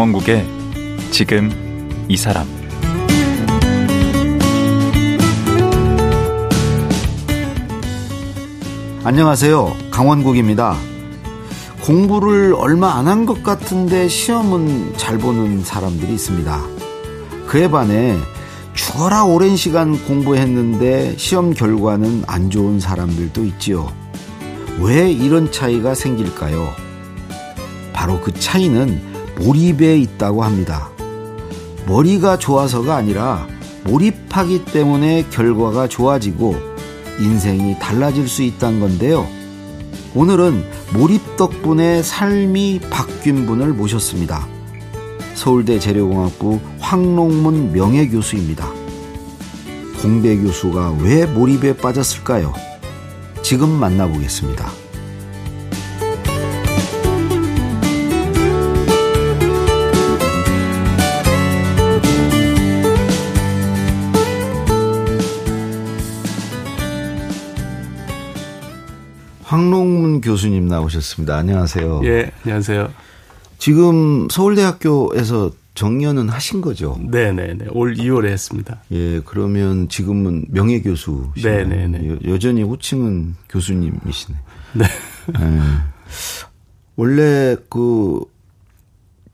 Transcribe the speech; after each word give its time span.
강원국의 0.00 0.46
지금 1.10 1.50
이 2.08 2.16
사람 2.16 2.46
안녕하세요. 9.04 9.76
강원국입니다. 9.90 10.76
공부를 11.82 12.54
얼마 12.56 12.94
안 12.94 13.06
한 13.08 13.26
것 13.26 13.42
같은데 13.42 14.08
시험은 14.08 14.94
잘 14.96 15.18
보는 15.18 15.64
사람들이 15.64 16.14
있습니다. 16.14 16.60
그에 17.46 17.70
반해 17.70 18.16
죽어라 18.74 19.24
오랜 19.24 19.56
시간 19.56 20.02
공부했는데 20.06 21.16
시험 21.18 21.52
결과는 21.52 22.24
안 22.26 22.48
좋은 22.50 22.80
사람들도 22.80 23.44
있지요. 23.44 23.92
왜 24.80 25.10
이런 25.10 25.50
차이가 25.52 25.94
생길까요? 25.94 26.68
바로 27.92 28.20
그 28.20 28.32
차이는 28.32 29.09
몰입에 29.38 29.96
있다고 29.98 30.42
합니다. 30.42 30.90
머리가 31.86 32.38
좋아서가 32.38 32.96
아니라 32.96 33.46
몰입하기 33.84 34.66
때문에 34.66 35.26
결과가 35.30 35.88
좋아지고 35.88 36.56
인생이 37.18 37.78
달라질 37.78 38.28
수 38.28 38.42
있다는 38.42 38.80
건데요. 38.80 39.26
오늘은 40.14 40.64
몰입 40.92 41.36
덕분에 41.36 42.02
삶이 42.02 42.80
바뀐 42.90 43.46
분을 43.46 43.68
모셨습니다. 43.72 44.46
서울대 45.34 45.78
재료공학부 45.78 46.60
황롱문 46.80 47.72
명예교수입니다. 47.72 48.68
공대 50.02 50.36
교수가 50.36 50.96
왜 51.00 51.26
몰입에 51.26 51.76
빠졌을까요? 51.76 52.52
지금 53.42 53.68
만나보겠습니다. 53.68 54.79
황롱문 69.50 70.20
교수님 70.20 70.68
나오셨습니다. 70.68 71.36
안녕하세요. 71.36 72.02
예, 72.04 72.30
안녕하세요. 72.44 72.88
지금 73.58 74.28
서울대학교에서 74.30 75.50
정년은 75.74 76.28
하신 76.28 76.60
거죠? 76.60 76.96
네네네. 77.10 77.66
올 77.72 77.94
2월에 77.96 78.26
했습니다. 78.26 78.80
예, 78.92 79.18
그러면 79.24 79.88
지금은 79.88 80.46
명예교수시네요. 80.50 81.66
네네네. 81.66 82.18
여 82.26 82.38
전히 82.38 82.62
호칭은 82.62 83.34
교수님이시네. 83.48 84.38
네. 84.74 84.84
예. 84.84 85.60
원래 86.94 87.56
그 87.68 88.20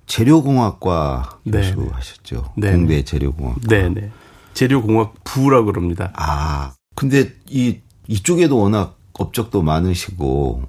재료공학과 0.07 1.41
교수 1.45 1.75
네네. 1.75 1.89
하셨죠? 1.93 2.55
네네. 2.57 2.75
공대 2.75 3.03
재료공학. 3.03 3.61
네네. 3.69 4.11
재료공학부라고 4.55 5.67
그럽니다. 5.67 6.11
아, 6.15 6.73
근데 6.95 7.35
이 7.51 7.81
이쪽에도 8.09 8.57
워낙 8.57 8.96
업적도 9.19 9.63
많으시고 9.63 10.63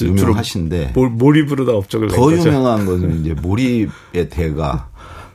유명하신데 0.00 0.92
몰, 0.94 1.10
몰입으로 1.10 1.66
다 1.66 1.72
업적을 1.72 2.08
더 2.08 2.32
유명한 2.32 2.86
것은 2.86 3.20
이제 3.20 3.34
몰입의 3.34 4.28
대가. 4.30 4.88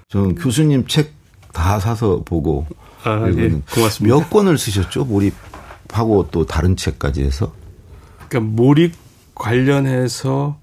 저는 0.09 0.35
교수님 0.35 0.88
책 0.88 1.17
다 1.57 1.79
사서 1.79 2.22
보고 2.23 2.67
아, 3.03 3.27
예. 3.35 3.50
고맙습니다. 3.73 4.16
몇 4.16 4.29
권을 4.29 4.59
쓰셨죠? 4.59 5.06
몰입하고 5.06 6.27
또 6.29 6.45
다른 6.45 6.75
책까지 6.75 7.23
해서. 7.23 7.51
그러니까 8.29 8.61
몰입 8.61 8.94
관련해서 9.33 10.59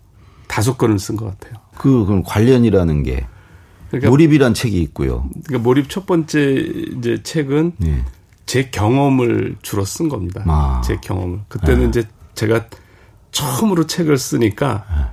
다섯 0.47 0.78
권을 0.78 1.00
쓴 1.00 1.16
것 1.16 1.26
같아요. 1.26 1.60
그 1.76 2.04
그럼 2.06 2.22
관련이라는 2.22 3.03
게 3.03 3.26
그러니까, 3.88 4.09
몰입이란 4.09 4.54
책이 4.54 4.81
있고요. 4.82 5.28
그러니까 5.47 5.64
몰입 5.69 5.91
첫 5.91 6.06
번째 6.06 6.64
이제 6.97 7.20
책은 7.25 7.72
예. 7.84 8.04
제 8.47 8.69
경험을 8.71 9.56
주로 9.62 9.84
쓴 9.84 10.09
겁니다. 10.09 10.44
아. 10.47 10.82
제 10.84 10.97
경험을. 11.03 11.41
그때는 11.49 11.82
네. 11.82 11.88
이제 11.88 12.09
제가 12.34 12.66
처음으로 13.31 13.87
책을 13.87 14.19
쓰니까 14.19 14.84
네. 14.88 15.05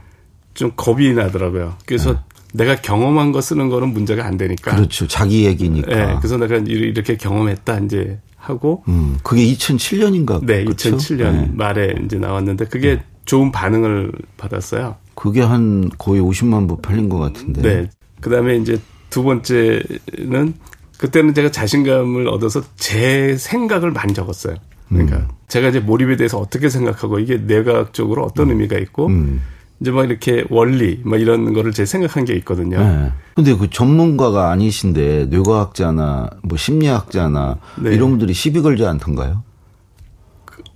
좀 0.54 0.72
겁이 0.76 1.14
나더라고요. 1.14 1.76
그래서 1.86 2.14
네. 2.14 2.20
내가 2.54 2.76
경험한 2.76 3.32
거 3.32 3.42
쓰는 3.42 3.70
거는 3.70 3.94
문제가 3.94 4.26
안 4.26 4.38
되니까. 4.38 4.76
그렇죠. 4.76 5.08
자기 5.08 5.46
얘기니까. 5.46 5.96
네. 5.96 6.16
그래서 6.18 6.38
내가 6.38 6.58
이렇게 6.58 7.16
경험했다 7.16 7.80
이제 7.80 8.20
하고. 8.36 8.84
음, 8.88 9.18
그게 9.24 9.44
2007년인가? 9.54 10.46
네, 10.46 10.64
그렇죠? 10.66 10.96
2007년 10.96 11.32
네. 11.32 11.52
말에 11.54 11.96
이제 12.06 12.18
나왔는데 12.18 12.66
그게 12.66 12.96
네. 12.96 13.04
좋은 13.26 13.52
반응을 13.52 14.12
받았어요. 14.38 14.98
그게 15.16 15.42
한 15.42 15.90
거의 15.98 16.22
50만 16.22 16.68
부 16.68 16.78
팔린 16.82 17.08
것 17.08 17.20
같은데. 17.20 17.62
네. 17.62 17.90
그 18.20 18.30
다음에 18.30 18.58
이제 18.58 18.80
두 19.10 19.24
번째는 19.24 20.54
그때는 21.02 21.34
제가 21.34 21.50
자신감을 21.50 22.28
얻어서 22.28 22.62
제 22.76 23.36
생각을 23.36 23.90
많이 23.90 24.14
적었어요. 24.14 24.56
그러니까 24.88 25.18
음. 25.18 25.28
제가 25.48 25.70
이제 25.70 25.80
몰입에 25.80 26.16
대해서 26.16 26.38
어떻게 26.38 26.70
생각하고 26.70 27.18
이게 27.18 27.38
뇌과학적으로 27.38 28.24
어떤 28.24 28.48
음. 28.48 28.52
의미가 28.52 28.78
있고 28.78 29.08
음. 29.08 29.42
이제 29.80 29.90
막 29.90 30.04
이렇게 30.04 30.46
원리 30.52 31.02
막 31.04 31.20
이런 31.20 31.54
거를 31.54 31.72
제 31.72 31.88
생각한 31.88 32.26
게 32.26 32.36
있거든요. 32.36 32.80
네. 32.80 33.12
근데 33.34 33.58
그 33.58 33.72
전문가가 33.72 34.52
아니신데 34.52 35.26
뇌과학자나 35.32 36.30
뭐 36.44 36.56
심리학자나 36.56 37.58
네. 37.80 37.96
이런 37.96 38.12
분들이 38.12 38.34
시비 38.34 38.62
걸지 38.62 38.86
않던가요? 38.86 39.42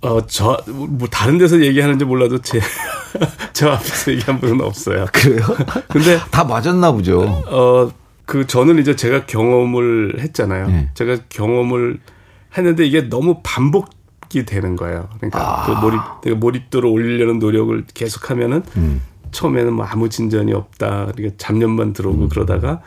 어, 0.00 0.26
저, 0.26 0.58
뭐, 0.66 1.08
다른 1.08 1.38
데서 1.38 1.60
얘기하는지 1.60 2.04
몰라도 2.04 2.40
제, 2.42 2.60
저 3.54 3.70
앞에서 3.70 4.12
얘기한 4.12 4.40
분은 4.40 4.60
없어요. 4.60 5.06
그래요? 5.12 5.42
근데. 5.88 6.18
다 6.30 6.44
맞았나 6.44 6.92
보죠. 6.92 7.22
어, 7.22 7.90
그 8.26 8.46
저는 8.46 8.78
이제 8.78 8.96
제가 8.96 9.24
경험을 9.26 10.16
했잖아요. 10.18 10.66
네. 10.66 10.90
제가 10.94 11.16
경험을 11.28 12.00
했는데 12.56 12.84
이게 12.84 13.08
너무 13.08 13.40
반복이 13.42 14.44
되는 14.44 14.76
거예요. 14.76 15.08
그러니까 15.16 15.40
아. 15.40 15.66
그 15.66 15.72
몰입 15.80 16.38
몰입도를 16.38 16.90
올리려는 16.90 17.38
노력을 17.38 17.84
계속하면은 17.94 18.62
음. 18.76 19.00
처음에는 19.30 19.72
뭐 19.72 19.84
아무 19.84 20.08
진전이 20.08 20.52
없다. 20.52 21.12
그러니까 21.14 21.36
잡념만 21.38 21.92
들어오고 21.92 22.24
음. 22.24 22.28
그러다가 22.28 22.82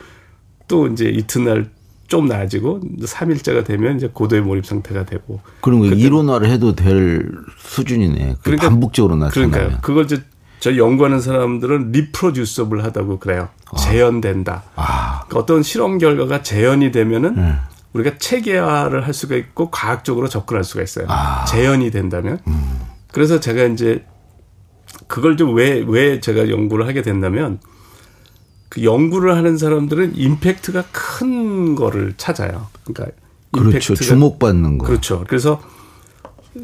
또 0.68 0.86
이제 0.86 1.06
이튿날 1.06 1.70
좀 2.06 2.26
나아지고 2.26 2.80
3일째가 3.00 3.64
되면 3.64 3.96
이제 3.96 4.10
고도의 4.12 4.42
몰입 4.42 4.66
상태가 4.66 5.06
되고. 5.06 5.40
그럼 5.62 5.84
이론화를 5.84 6.50
해도 6.50 6.74
될 6.74 7.30
수준이네. 7.58 8.34
그 8.38 8.42
그러니까 8.42 8.68
반복적으로 8.68 9.16
나타나면. 9.16 9.50
그러니까 9.52 9.80
그걸 9.80 10.04
이제 10.04 10.22
저 10.58 10.76
연구하는 10.76 11.20
사람들은 11.20 11.92
리프로듀서블 11.92 12.84
하다고 12.84 13.20
그래요. 13.20 13.48
아. 13.72 13.76
재현된다. 13.76 14.64
아. 14.76 15.20
그러니까 15.26 15.38
어떤 15.38 15.62
실험 15.62 15.98
결과가 15.98 16.42
재현이 16.42 16.90
되면은 16.92 17.34
네. 17.36 17.54
우리가 17.92 18.18
체계화를 18.18 19.06
할 19.06 19.12
수가 19.14 19.34
있고 19.36 19.70
과학적으로 19.70 20.28
접근할 20.28 20.64
수가 20.64 20.82
있어요. 20.82 21.06
아. 21.08 21.44
재현이 21.46 21.90
된다면. 21.90 22.38
음. 22.46 22.80
그래서 23.12 23.40
제가 23.40 23.64
이제 23.64 24.04
그걸 25.06 25.36
좀 25.36 25.54
왜 25.56 25.84
왜 25.86 26.20
제가 26.20 26.48
연구를 26.50 26.86
하게 26.86 27.02
된다면 27.02 27.60
그 28.68 28.84
연구를 28.84 29.34
하는 29.36 29.58
사람들은 29.58 30.16
임팩트가 30.16 30.84
큰 30.92 31.74
거를 31.74 32.14
찾아요. 32.16 32.68
그러니까 32.84 33.16
그렇죠. 33.52 33.94
주목받는 33.96 34.78
거. 34.78 34.86
그렇죠. 34.86 35.24
그래서 35.26 35.60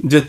이제 0.04 0.28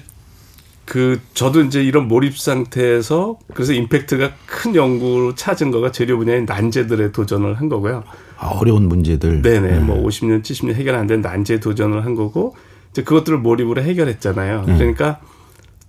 그 0.87 1.19
저도 1.33 1.61
이제 1.63 1.83
이런 1.83 2.07
몰입 2.07 2.37
상태에서 2.39 3.37
그래서 3.53 3.73
임팩트가 3.73 4.31
큰 4.45 4.73
연구로 4.73 5.35
찾은 5.35 5.69
거가 5.71 5.91
재료 5.91 6.17
분야의 6.17 6.45
난제들의 6.45 7.11
도전을 7.11 7.55
한 7.59 7.67
거고요. 7.67 8.05
아, 8.37 8.47
어려운 8.47 8.87
문제들. 8.87 9.41
네네. 9.41 9.67
네. 9.71 9.79
뭐 9.79 10.01
50년, 10.07 10.41
70년 10.43 10.75
해결 10.75 10.95
안 10.95 11.07
된 11.07 11.19
난제 11.21 11.59
도전을 11.59 12.05
한 12.05 12.15
거고 12.15 12.55
이제 12.91 13.03
그것들을 13.03 13.37
몰입으로 13.39 13.81
해결했잖아요. 13.81 14.63
네. 14.65 14.77
그러니까 14.77 15.19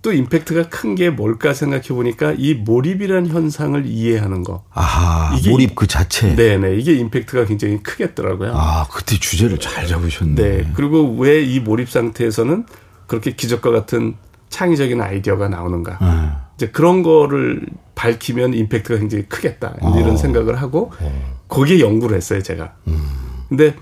또 0.01 0.11
임팩트가 0.11 0.67
큰 0.69 0.95
게 0.95 1.09
뭘까 1.09 1.53
생각해 1.53 1.87
보니까 1.89 2.33
이 2.37 2.53
몰입이라는 2.53 3.27
현상을 3.29 3.85
이해하는 3.85 4.43
거. 4.43 4.63
아, 4.73 5.37
몰입 5.49 5.75
그 5.75 5.87
자체. 5.87 6.35
네네. 6.35 6.75
이게 6.75 6.93
임팩트가 6.95 7.45
굉장히 7.45 7.81
크겠더라고요. 7.83 8.51
아, 8.53 8.85
그때 8.91 9.17
주제를 9.17 9.59
잘 9.59 9.87
잡으셨네. 9.87 10.35
네. 10.35 10.71
그리고 10.73 11.15
왜 11.17 11.41
이 11.41 11.61
몰입 11.61 11.89
상태에서는 11.89 12.65
그렇게 13.07 13.31
기적과 13.33 13.71
같은 13.71 14.15
창의적인 14.49 14.99
아이디어가 15.01 15.47
나오는가. 15.49 15.97
네. 16.01 16.29
이제 16.55 16.67
그런 16.69 17.03
거를 17.03 17.61
밝히면 17.95 18.53
임팩트가 18.53 18.99
굉장히 18.99 19.25
크겠다. 19.25 19.75
이런 19.97 20.11
어. 20.11 20.17
생각을 20.17 20.61
하고 20.61 20.91
어. 20.99 21.39
거기에 21.47 21.79
연구를 21.79 22.17
했어요, 22.17 22.41
제가. 22.41 22.73
음. 22.87 23.01
근데 23.49 23.75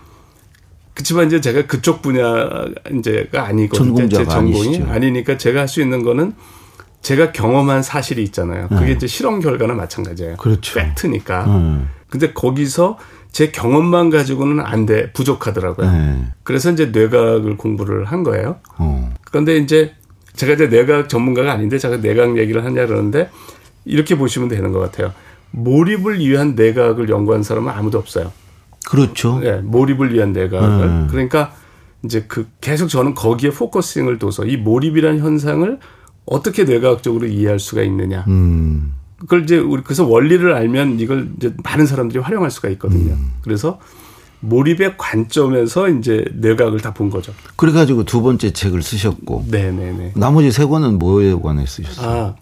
그렇지만 0.93 1.27
이제 1.27 1.39
제가 1.41 1.67
그쪽 1.67 2.01
분야 2.01 2.47
이제가 2.91 3.45
아니거든요. 3.45 4.09
제 4.09 4.25
전공이 4.25 4.67
아니시죠. 4.67 4.87
아니니까 4.89 5.37
제가 5.37 5.61
할 5.61 5.67
수 5.67 5.81
있는 5.81 6.03
거는 6.03 6.33
제가 7.01 7.31
경험한 7.31 7.83
사실이 7.83 8.23
있잖아요. 8.23 8.67
그게 8.69 8.85
네. 8.87 8.91
이제 8.93 9.07
실험 9.07 9.39
결과나 9.39 9.73
마찬가지예요. 9.75 10.37
그렇죠. 10.37 10.79
팩트니까. 10.79 11.45
음. 11.45 11.89
근데 12.09 12.33
거기서 12.33 12.97
제 13.31 13.51
경험만 13.51 14.09
가지고는 14.09 14.63
안 14.65 14.85
돼, 14.85 15.11
부족하더라고요. 15.11 15.91
네. 15.91 16.25
그래서 16.43 16.71
이제 16.71 16.87
뇌과학을 16.87 17.57
공부를 17.57 18.05
한 18.05 18.23
거예요. 18.23 18.57
어. 18.77 19.13
그런데 19.25 19.57
이제 19.57 19.93
제가 20.37 20.53
이제 20.53 20.69
뇌과학 20.69 21.09
전문가가 21.09 21.51
아닌데 21.51 21.77
제가 21.77 21.97
뇌과학 21.99 22.37
얘기를 22.37 22.63
하냐 22.63 22.85
그러는데 22.85 23.29
이렇게 23.83 24.15
보시면 24.15 24.47
되는 24.47 24.71
것 24.71 24.79
같아요. 24.79 25.11
몰입을 25.51 26.19
위한 26.19 26.55
뇌과학을 26.55 27.09
연구한 27.09 27.43
사람은 27.43 27.71
아무도 27.71 27.97
없어요. 27.97 28.31
그렇죠. 28.85 29.39
네, 29.39 29.57
몰입을 29.57 30.13
위한 30.13 30.31
뇌과학을. 30.31 30.85
음. 30.85 31.07
그러니까 31.09 31.53
이제 32.05 32.25
그 32.27 32.47
계속 32.61 32.87
저는 32.87 33.15
거기에 33.15 33.49
focusing을 33.49 34.19
둬서 34.19 34.45
이 34.45 34.55
몰입이라는 34.57 35.19
현상을 35.19 35.79
어떻게 36.25 36.63
뇌과학적으로 36.63 37.25
이해할 37.25 37.59
수가 37.59 37.81
있느냐. 37.83 38.23
음. 38.27 38.93
그걸 39.19 39.43
이제 39.43 39.57
우리 39.57 39.81
그래서 39.83 40.05
원리를 40.05 40.53
알면 40.53 40.99
이걸 40.99 41.31
이제 41.37 41.53
많은 41.63 41.87
사람들이 41.87 42.19
활용할 42.19 42.51
수가 42.51 42.69
있거든요. 42.69 43.13
음. 43.13 43.31
그래서 43.41 43.79
몰입의 44.39 44.97
관점에서 44.97 45.89
이제 45.89 46.23
뇌과학을 46.35 46.79
다 46.79 46.93
본 46.93 47.09
거죠. 47.09 47.33
그래가지고 47.55 48.03
두 48.03 48.21
번째 48.21 48.51
책을 48.51 48.81
쓰셨고. 48.81 49.45
네네네. 49.49 50.13
나머지 50.15 50.51
세 50.51 50.65
권은 50.65 50.99
뭐에 50.99 51.33
관해 51.41 51.65
쓰셨어요? 51.65 52.09
아, 52.09 52.35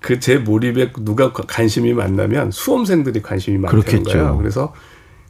그 0.00 0.18
제 0.18 0.36
몰입에 0.38 0.92
누가 1.00 1.32
관심이 1.32 1.92
많나면 1.94 2.50
수험생들이 2.50 3.22
관심이 3.22 3.58
많다는 3.58 3.82
그렇겠죠. 3.84 4.18
거예요. 4.18 4.36
그래서 4.36 4.72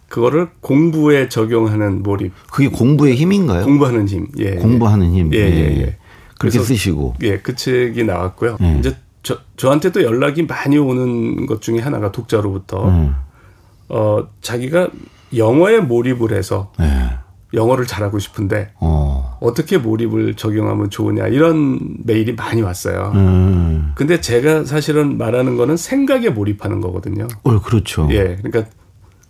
그거를 0.09 0.49
공부에 0.61 1.29
적용하는 1.29 2.03
몰입. 2.03 2.33
그게 2.51 2.69
공부의 2.69 3.15
힘인가요? 3.17 3.65
공부하는 3.65 4.09
힘. 4.09 4.29
예. 4.39 4.53
공부하는 4.57 5.13
힘. 5.13 5.33
예, 5.35 5.39
예, 5.39 5.43
예. 5.51 5.81
예. 5.83 5.97
그렇게 6.39 6.59
쓰시고. 6.59 7.15
예, 7.23 7.39
그 7.39 7.55
책이 7.55 8.05
나왔고요. 8.05 8.57
예. 8.63 8.77
이제 8.79 8.97
저, 9.23 9.39
저한테 9.57 9.93
또 9.93 10.03
연락이 10.03 10.43
많이 10.43 10.77
오는 10.79 11.47
것 11.47 11.63
중에 11.63 11.79
하나가 11.79 12.11
독자로부터 12.13 12.89
음. 12.89 13.15
어, 13.89 14.27
자기가 14.41 14.89
영어에 15.37 15.81
몰입을 15.81 16.33
해서 16.33 16.73
예. 16.81 17.19
영어를 17.55 17.87
잘하고 17.87 18.19
싶은데 18.19 18.73
어. 18.81 19.39
떻게 19.55 19.77
몰입을 19.77 20.35
적용하면 20.35 20.89
좋으냐 20.91 21.27
이런 21.27 21.97
메일이 22.05 22.33
많이 22.35 22.63
왔어요. 22.63 23.13
음. 23.15 23.93
근데 23.95 24.21
제가 24.21 24.65
사실은 24.65 25.19
말하는 25.19 25.57
거는 25.57 25.77
생각에 25.77 26.31
몰입하는 26.31 26.81
거거든요. 26.81 27.29
어, 27.43 27.61
그렇죠. 27.61 28.09
예, 28.11 28.37
그러니까 28.43 28.65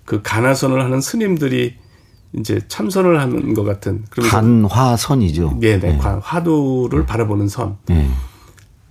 그 0.05 0.23
간화선을 0.23 0.83
하는 0.83 1.01
스님들이 1.01 1.75
이제 2.35 2.61
참선을 2.69 3.21
하는 3.21 3.55
것 3.55 3.65
같은 3.65 4.05
간화선이죠. 4.11 5.59
네네, 5.61 5.79
네. 5.79 5.99
화두를 5.99 7.01
네. 7.01 7.07
바라보는 7.07 7.49
선. 7.49 7.77
네. 7.87 8.09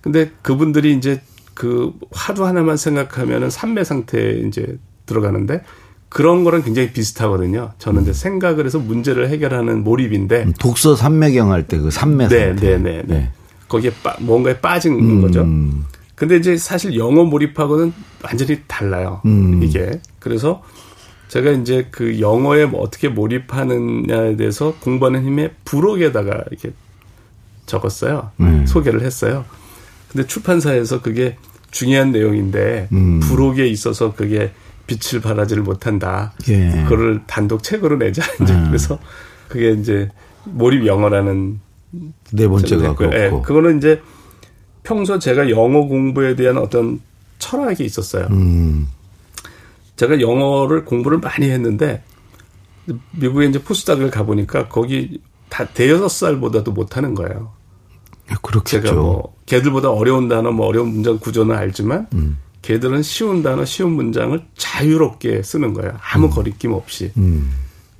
근데 0.01 0.31
그분들이 0.41 0.93
이제 0.95 1.21
그 1.53 1.93
화두 2.11 2.45
하나만 2.45 2.77
생각하면은 2.77 3.49
삼매 3.49 3.83
상태에 3.83 4.41
이제 4.47 4.77
들어가는데 5.05 5.63
그런 6.11 6.43
거랑 6.43 6.61
굉장히 6.63 6.91
비슷하거든요. 6.91 7.71
저는 7.79 8.01
이제 8.01 8.11
생각을 8.11 8.65
해서 8.65 8.79
문제를 8.79 9.29
해결하는 9.29 9.81
몰입인데 9.85 10.43
음, 10.43 10.53
독서 10.59 10.93
삼매경 10.93 11.51
할 11.53 11.63
때 11.67 11.77
그 11.79 11.89
삼매 11.89 12.27
네. 12.27 12.53
네, 12.53 12.77
네, 12.77 13.01
네. 13.05 13.31
거기에 13.69 13.91
빠, 14.03 14.13
뭔가에 14.19 14.59
빠진 14.59 14.99
음. 14.99 15.21
거죠. 15.21 15.47
근데 16.15 16.35
이제 16.35 16.57
사실 16.57 16.97
영어 16.97 17.23
몰입하고는 17.23 17.93
완전히 18.23 18.59
달라요. 18.67 19.21
음. 19.25 19.63
이게. 19.63 20.01
그래서 20.19 20.61
제가 21.29 21.51
이제 21.51 21.87
그 21.91 22.19
영어에 22.19 22.65
뭐 22.65 22.81
어떻게 22.81 23.07
몰입하느냐에 23.07 24.35
대해서 24.35 24.75
공부하는 24.81 25.23
힘의 25.23 25.51
부록에다가 25.63 26.43
이렇게 26.51 26.73
적었어요. 27.67 28.31
음. 28.41 28.65
소개를 28.67 29.01
했어요. 29.03 29.45
근데 30.11 30.27
출판사에서 30.27 31.01
그게 31.01 31.37
중요한 31.71 32.11
내용인데 32.11 32.89
음. 32.91 33.21
부록에 33.21 33.65
있어서 33.67 34.13
그게 34.13 34.51
빛을 34.95 35.21
발하지를 35.21 35.63
못한다. 35.63 36.33
예. 36.49 36.83
그거를 36.83 37.21
단독 37.27 37.63
책으로 37.63 37.97
내자. 37.97 38.23
이제 38.41 38.53
음. 38.53 38.65
그래서 38.67 38.99
그게 39.47 39.71
이제 39.71 40.09
몰입 40.45 40.85
영어라는 40.85 41.59
네 42.31 42.47
번째가 42.47 42.95
그 42.95 43.03
네, 43.05 43.29
그거는 43.29 43.77
이제 43.77 44.01
평소 44.83 45.19
제가 45.19 45.49
영어 45.49 45.85
공부에 45.85 46.35
대한 46.35 46.57
어떤 46.57 46.99
철학이 47.39 47.83
있었어요. 47.83 48.27
음. 48.31 48.87
제가 49.95 50.19
영어를 50.19 50.85
공부를 50.85 51.19
많이 51.19 51.49
했는데 51.49 52.03
미국에 53.11 53.45
이제 53.45 53.61
포스닥을 53.61 54.09
가보니까 54.09 54.67
거기 54.67 55.21
다 55.49 55.65
대여섯 55.65 56.09
살보다도 56.09 56.71
못하는 56.71 57.13
거예요. 57.13 57.51
그렇겠죠. 58.41 58.81
제가 58.81 58.95
뭐 58.95 59.35
걔들보다 59.45 59.91
어려운 59.91 60.27
단어, 60.29 60.51
뭐 60.51 60.67
어려운 60.67 60.93
문장 60.93 61.19
구조는 61.19 61.55
알지만 61.55 62.07
음. 62.13 62.37
걔들은 62.61 63.01
쉬운 63.01 63.43
단어, 63.43 63.65
쉬운 63.65 63.91
문장을 63.93 64.39
자유롭게 64.55 65.43
쓰는 65.43 65.73
거예요. 65.73 65.93
아무 66.13 66.27
음. 66.27 66.29
거리낌 66.29 66.73
없이. 66.73 67.11
음. 67.17 67.51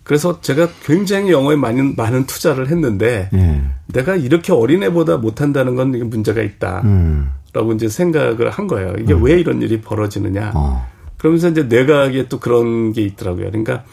그래서 0.04 0.42
제가 0.42 0.68
굉장히 0.84 1.32
영어에 1.32 1.56
많은 1.56 1.96
많은 1.96 2.26
투자를 2.26 2.70
했는데 2.70 3.30
예. 3.34 3.62
내가 3.88 4.16
이렇게 4.16 4.52
어린애보다 4.52 5.18
못한다는 5.18 5.76
건 5.76 5.94
이게 5.94 6.04
문제가 6.04 6.42
있다라고 6.42 6.84
음. 6.88 7.32
이제 7.76 7.88
생각을 7.88 8.50
한 8.50 8.68
거예요. 8.68 8.96
이게 9.00 9.14
음. 9.14 9.24
왜 9.24 9.40
이런 9.40 9.62
일이 9.62 9.80
벌어지느냐. 9.80 10.52
어. 10.56 10.88
그러면서 11.18 11.50
이제 11.50 11.64
뇌과학에 11.64 12.28
또 12.30 12.40
그런 12.40 12.94
게 12.94 13.04
있더라고요. 13.04 13.48
그러니까 13.52 13.84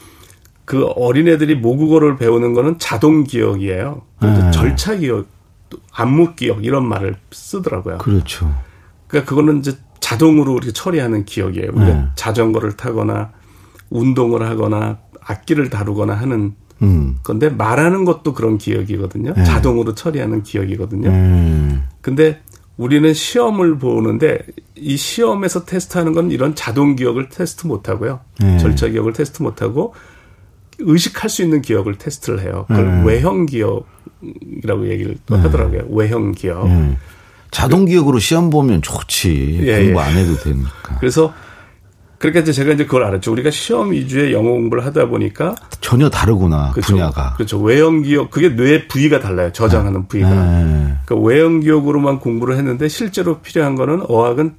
그 0.65 0.85
어린애들이 0.87 1.55
모국어를 1.55 2.17
배우는 2.17 2.53
거는 2.53 2.79
자동 2.79 3.23
기억이에요. 3.23 4.01
네. 4.21 4.51
절차 4.51 4.95
기억, 4.95 5.25
안무 5.91 6.35
기억 6.35 6.65
이런 6.65 6.87
말을 6.87 7.15
쓰더라고요. 7.31 7.99
그렇죠. 7.99 8.53
그러니까 9.09 9.27
그거는 9.27 9.59
이제 9.59 9.75
자동으로 9.99 10.53
이렇게 10.53 10.71
처리하는 10.71 11.25
기억이에요. 11.25 11.71
우리가 11.73 11.85
네. 11.85 12.05
자전거를 12.15 12.77
타거나 12.77 13.31
운동을 13.89 14.43
하거나 14.43 14.99
악기를 15.21 15.69
다루거나 15.69 16.13
하는 16.13 16.53
음. 16.81 17.17
건데 17.23 17.49
말하는 17.49 18.05
것도 18.05 18.33
그런 18.33 18.57
기억이거든요. 18.57 19.33
네. 19.33 19.43
자동으로 19.43 19.95
처리하는 19.95 20.43
기억이거든요. 20.43 21.09
음. 21.09 21.83
근데 22.01 22.41
우리는 22.77 23.13
시험을 23.13 23.77
보는데 23.77 24.39
이 24.75 24.95
시험에서 24.95 25.65
테스트하는 25.65 26.13
건 26.13 26.31
이런 26.31 26.55
자동 26.55 26.95
기억을 26.95 27.27
테스트 27.27 27.67
못 27.67 27.89
하고요. 27.89 28.21
네. 28.39 28.57
절차 28.59 28.87
기억을 28.87 29.11
테스트 29.11 29.43
못 29.43 29.61
하고 29.61 29.93
의식할 30.77 31.29
수 31.29 31.43
있는 31.43 31.61
기억을 31.61 31.97
테스트를 31.97 32.41
해요. 32.41 32.65
그걸 32.69 32.85
네. 32.85 33.03
외형 33.05 33.45
기억이라고 33.45 34.87
얘기를 34.89 35.17
또 35.25 35.35
네. 35.35 35.41
하더라고요. 35.41 35.87
외형 35.89 36.31
기억. 36.31 36.67
네. 37.51 37.57
자동 37.57 37.85
기억으로 37.85 38.19
시험 38.19 38.49
보면 38.49 38.81
좋지. 38.81 39.59
예, 39.63 39.83
공부 39.85 39.99
예. 39.99 40.03
안 40.03 40.15
해도 40.15 40.35
되니까. 40.37 40.97
그래서 40.99 41.33
그러니까 42.19 42.41
이제 42.41 42.51
제가 42.51 42.73
이제 42.73 42.85
그걸 42.85 43.05
알았죠. 43.05 43.31
우리가 43.31 43.49
시험 43.49 43.91
위주의 43.91 44.33
영어 44.33 44.49
공부를 44.51 44.85
하다 44.85 45.07
보니까 45.07 45.55
전혀 45.79 46.09
다르구나 46.09 46.71
그렇죠. 46.71 46.93
분야가. 46.93 47.33
그렇죠. 47.35 47.59
외형 47.59 48.01
기억 48.01 48.29
그게 48.29 48.55
뇌 48.55 48.87
부위가 48.87 49.19
달라요. 49.19 49.51
저장하는 49.53 50.01
네. 50.01 50.07
부위가. 50.07 50.29
네. 50.29 50.95
그러니까 51.05 51.27
외형 51.27 51.61
기억으로만 51.61 52.19
공부를 52.19 52.57
했는데 52.57 52.87
실제로 52.89 53.39
필요한 53.39 53.75
거는 53.75 54.03
어학은 54.07 54.53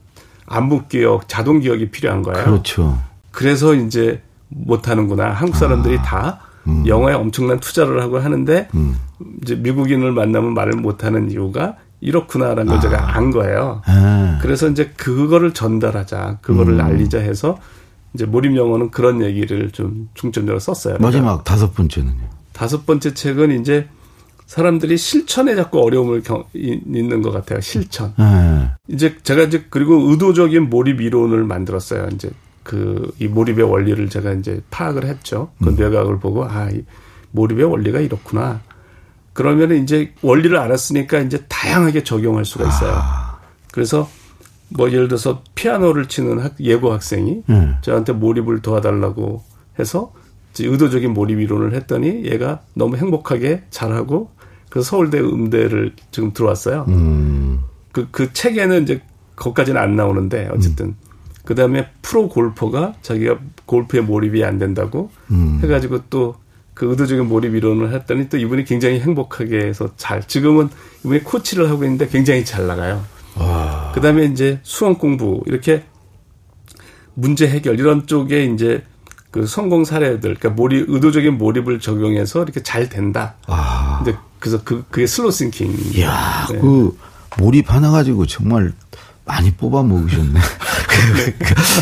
안무 0.46 0.84
기억, 0.88 1.28
자동 1.28 1.60
기억이 1.60 1.90
필요한 1.90 2.22
거예요. 2.22 2.44
그렇죠. 2.44 2.98
그래서 3.30 3.74
이제 3.74 4.22
못 4.48 4.88
하는구나. 4.88 5.30
한국 5.30 5.56
사람들이 5.56 5.98
아. 5.98 6.02
다 6.02 6.40
음. 6.66 6.84
영어에 6.86 7.14
엄청난 7.14 7.60
투자를 7.60 8.02
하고 8.02 8.18
하는데 8.18 8.68
음. 8.74 8.96
이제 9.42 9.54
미국인을 9.54 10.12
만나면 10.12 10.54
말을 10.54 10.72
못 10.72 11.04
하는 11.04 11.30
이유가 11.30 11.76
이렇구나라는 12.00 12.66
걸 12.66 12.76
아. 12.76 12.80
제가 12.80 13.16
안 13.16 13.30
거예요. 13.30 13.82
아. 13.86 14.38
그래서 14.42 14.68
이제 14.68 14.92
그거를 14.96 15.52
전달하자, 15.52 16.38
그거를 16.40 16.74
음. 16.74 16.80
알리자 16.80 17.18
해서 17.18 17.58
이제 18.14 18.26
몰입 18.26 18.56
영어는 18.56 18.90
그런 18.90 19.22
얘기를 19.22 19.70
좀 19.70 20.08
중점적으로 20.14 20.58
썼어요. 20.58 20.96
마지막 21.00 21.44
다섯 21.44 21.74
번째는요. 21.74 22.28
다섯 22.52 22.84
번째 22.86 23.14
책은 23.14 23.60
이제 23.60 23.88
사람들이 24.46 24.96
실천에 24.96 25.54
자꾸 25.54 25.80
어려움을 25.80 26.22
경, 26.22 26.44
있는 26.54 27.22
것 27.22 27.30
같아요. 27.30 27.60
실천. 27.60 28.14
네. 28.18 28.70
이제 28.88 29.16
제가 29.22 29.42
이제 29.44 29.64
그리고 29.70 30.10
의도적인 30.10 30.68
몰입 30.70 31.00
이론을 31.00 31.44
만들었어요. 31.44 32.08
이제 32.12 32.30
그 32.62 33.10
이 33.18 33.26
몰입의 33.28 33.64
원리를 33.64 34.08
제가 34.08 34.32
이제 34.32 34.60
파악을 34.70 35.04
했죠. 35.04 35.50
그 35.62 35.70
음. 35.70 35.76
뇌과학을 35.76 36.18
보고 36.18 36.44
아, 36.44 36.68
이 36.70 36.82
몰입의 37.32 37.64
원리가 37.64 38.00
이렇구나. 38.00 38.60
그러면 39.32 39.72
이제 39.72 40.12
원리를 40.22 40.56
알았으니까 40.56 41.20
이제 41.20 41.44
다양하게 41.48 42.04
적용할 42.04 42.44
수가 42.44 42.68
있어요. 42.68 42.92
아. 42.94 43.38
그래서 43.72 44.08
뭐 44.68 44.90
예를 44.90 45.08
들어서 45.08 45.42
피아노를 45.54 46.06
치는 46.06 46.38
학, 46.40 46.54
예고 46.60 46.92
학생이 46.92 47.42
음. 47.48 47.76
저한테 47.82 48.12
몰입을 48.12 48.62
도와달라고 48.62 49.42
해서 49.78 50.12
의도적인 50.58 51.12
몰입 51.12 51.40
이론을 51.40 51.74
했더니 51.74 52.24
얘가 52.24 52.60
너무 52.74 52.96
행복하게 52.96 53.64
잘하고 53.70 54.30
그래서 54.68 54.90
서울대 54.90 55.18
음대를 55.20 55.94
지금 56.10 56.32
들어왔어요. 56.32 56.86
음. 56.88 57.60
그, 57.92 58.08
그 58.10 58.32
책에는 58.32 58.82
이제 58.82 59.02
거기까지는 59.36 59.80
안 59.80 59.96
나오는데 59.96 60.48
어쨌든 60.52 60.86
음. 60.86 60.96
그 61.44 61.54
다음에 61.54 61.88
프로 62.02 62.28
골퍼가 62.28 62.94
자기가 63.02 63.38
골프에 63.66 64.00
몰입이 64.00 64.44
안 64.44 64.58
된다고 64.58 65.10
음. 65.30 65.60
해가지고 65.62 66.02
또 66.10 66.36
그 66.80 66.88
의도적인 66.88 67.28
몰입 67.28 67.54
이론을 67.54 67.92
했더니 67.92 68.30
또 68.30 68.38
이분이 68.38 68.64
굉장히 68.64 69.00
행복하게 69.00 69.66
해서 69.66 69.90
잘 69.98 70.26
지금은 70.26 70.70
이분이 71.04 71.24
코치를 71.24 71.68
하고 71.68 71.84
있는데 71.84 72.08
굉장히 72.08 72.42
잘 72.42 72.66
나가요. 72.66 73.04
와. 73.34 73.92
그다음에 73.94 74.24
이제 74.24 74.60
수험 74.62 74.94
공부 74.94 75.42
이렇게 75.44 75.84
문제 77.12 77.46
해결 77.46 77.78
이런 77.78 78.06
쪽에 78.06 78.46
이제 78.46 78.82
그 79.30 79.46
성공 79.46 79.84
사례들 79.84 80.36
그러니까 80.36 80.48
몰입 80.48 80.88
의도적인 80.88 81.36
몰입을 81.36 81.80
적용해서 81.80 82.44
이렇게 82.44 82.62
잘 82.62 82.88
된다. 82.88 83.34
아. 83.46 84.00
근데 84.02 84.18
그래서 84.38 84.62
그 84.64 84.82
그게 84.88 85.06
slow 85.06 85.30
thinking. 85.30 85.76
이야, 85.96 86.46
네. 86.50 86.60
그 86.60 86.96
몰입 87.36 87.70
하나 87.70 87.90
가지고 87.90 88.24
정말 88.24 88.72
많이 89.26 89.50
뽑아 89.50 89.82
먹으셨네. 89.82 90.40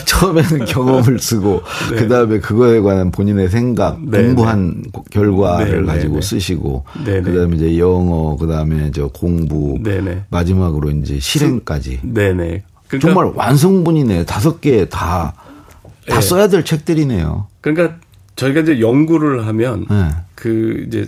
처음에는 0.06 0.64
경험을 0.66 1.18
쓰고 1.18 1.62
네. 1.90 1.96
그다음에 1.96 2.38
그거에 2.40 2.80
관한 2.80 3.10
본인의 3.10 3.48
생각, 3.48 3.98
네, 4.04 4.22
공부한 4.24 4.82
네. 4.82 5.00
결과를 5.10 5.82
네, 5.82 5.92
가지고 5.92 6.14
네, 6.16 6.20
쓰시고 6.20 6.84
그 7.04 7.22
다음에 7.22 7.56
이제 7.56 7.78
영어, 7.78 8.36
그 8.36 8.46
다음에 8.46 8.90
저 8.90 9.08
공부 9.08 9.78
마지막으로 10.30 10.90
이제 10.90 11.18
실행까지. 11.18 12.00
네네. 12.02 12.62
그러니까 12.88 12.98
정말 13.08 13.32
완성분이네. 13.34 14.24
다섯 14.24 14.60
개 14.60 14.84
다 14.86 15.34
다 16.08 16.20
써야 16.22 16.48
될 16.48 16.64
책들이네요. 16.64 17.46
그러니까 17.60 17.96
저희가 18.36 18.60
이제 18.60 18.80
연구를 18.80 19.46
하면 19.46 19.84
그 20.34 20.84
이제 20.88 21.06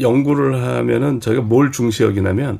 연구를 0.00 0.62
하면은 0.62 1.20
저희가 1.20 1.42
뭘 1.42 1.72
중시 1.72 2.02
여기냐면 2.02 2.58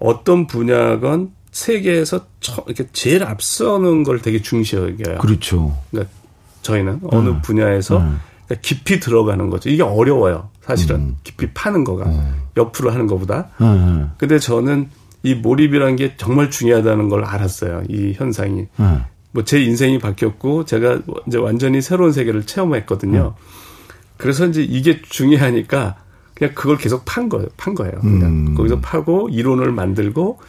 어떤 0.00 0.46
분야건 0.46 1.30
세계에서 1.54 2.26
처, 2.40 2.64
이렇게 2.66 2.86
제일 2.92 3.22
앞서는 3.22 4.02
걸 4.02 4.20
되게 4.20 4.42
중시 4.42 4.74
여겨요. 4.76 5.18
그렇죠. 5.18 5.78
그러니까 5.90 6.12
저희는 6.62 7.00
어느 7.04 7.28
음. 7.28 7.42
분야에서 7.42 7.98
음. 7.98 8.20
그러니까 8.46 8.60
깊이 8.60 8.98
들어가는 8.98 9.48
거죠. 9.50 9.70
이게 9.70 9.82
어려워요. 9.84 10.50
사실은 10.62 10.96
음. 10.96 11.16
깊이 11.22 11.48
파는 11.54 11.84
거가 11.84 12.06
음. 12.06 12.34
옆으로 12.56 12.90
하는 12.90 13.06
것보다. 13.06 13.50
음, 13.60 13.66
음. 13.66 14.10
근데 14.18 14.40
저는 14.40 14.90
이 15.22 15.34
몰입이라는 15.34 15.94
게 15.96 16.16
정말 16.16 16.50
중요하다는 16.50 17.08
걸 17.08 17.24
알았어요. 17.24 17.84
이 17.88 18.12
현상이. 18.14 18.66
뭐 19.30 19.44
제 19.44 19.62
인생이 19.62 19.98
바뀌었고 19.98 20.64
제가 20.64 21.00
이제 21.26 21.38
완전히 21.38 21.80
새로운 21.82 22.12
세계를 22.12 22.46
체험했거든요. 22.46 23.34
그래서 24.16 24.46
이제 24.46 24.62
이게 24.62 25.00
중요하니까 25.02 25.96
그냥 26.34 26.54
그걸 26.54 26.76
계속 26.78 27.04
판 27.04 27.28
거예요. 27.28 27.46
판 27.56 27.74
거예요. 27.74 27.94
그냥 28.00 28.54
거기서 28.54 28.80
파고 28.80 29.28
이론을 29.30 29.70
만들고 29.72 30.40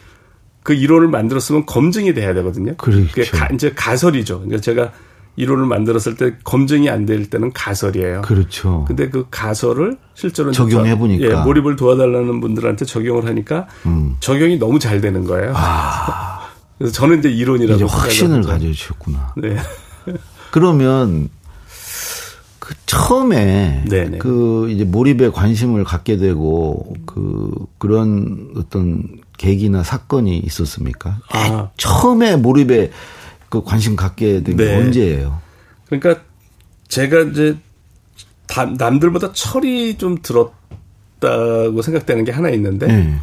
그 0.66 0.74
이론을 0.74 1.10
만들었으면 1.10 1.68
검증이 1.68 2.16
돼야 2.16 2.34
되거든요. 2.34 2.74
그렇죠. 2.78 3.08
그게 3.14 3.24
가, 3.26 3.48
이제 3.54 3.72
가설이죠. 3.76 4.40
그러니까 4.40 4.62
제가 4.62 4.92
이론을 5.36 5.68
만들었을 5.68 6.16
때 6.16 6.34
검증이 6.44 6.90
안 6.90 7.06
될 7.06 7.30
때는 7.30 7.54
가설이에요. 7.54 8.22
그렇죠. 8.22 8.84
근데 8.88 9.08
그 9.10 9.28
가설을 9.30 9.96
실제로 10.16 10.52
적용해 10.52 10.98
보니까 10.98 11.24
예, 11.24 11.44
몰입을 11.44 11.76
도와달라는 11.76 12.42
분들한테 12.42 12.84
적용을 12.86 13.28
하니까 13.28 13.68
음. 13.86 14.16
적용이 14.22 14.58
너무 14.58 14.80
잘 14.80 15.02
되는 15.02 15.24
거예요. 15.24 15.54
아. 15.56 16.48
그래서 16.80 16.94
저는 16.94 17.20
이제 17.20 17.30
이론이라고 17.30 17.76
이제 17.76 17.86
확신을 17.86 18.42
가져주셨구나. 18.42 19.34
네. 19.38 19.58
그러면 20.50 21.30
그 22.66 22.74
처음에 22.88 23.86
네네. 23.88 24.18
그 24.18 24.68
이제 24.72 24.84
몰입에 24.84 25.30
관심을 25.30 25.84
갖게 25.84 26.18
되고 26.18 26.96
그 27.06 27.54
그런 27.78 28.54
어떤 28.58 29.20
계기나 29.38 29.84
사건이 29.84 30.40
있었습니까? 30.40 31.20
아. 31.30 31.70
처음에 31.78 32.38
몰입에 32.38 32.90
그 33.50 33.64
관심 33.64 33.96
갖게 33.96 34.42
된게 34.42 34.66
네. 34.66 34.78
언제예요? 34.78 35.40
그러니까 35.86 36.24
제가 36.88 37.20
이제 37.20 37.56
남들보다 38.80 39.34
철이 39.34 40.00
좀 40.00 40.18
들었다고 40.24 41.84
생각되는 41.84 42.24
게 42.24 42.32
하나 42.32 42.50
있는데 42.50 42.88
네. 42.88 43.16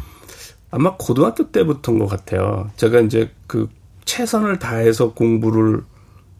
아마 0.71 0.95
고등학교 0.95 1.51
때부터인 1.51 1.99
것 1.99 2.07
같아요. 2.07 2.71
제가 2.77 3.01
이제 3.01 3.29
그 3.47 3.67
최선을 4.05 4.59
다해서 4.59 5.11
공부를 5.11 5.81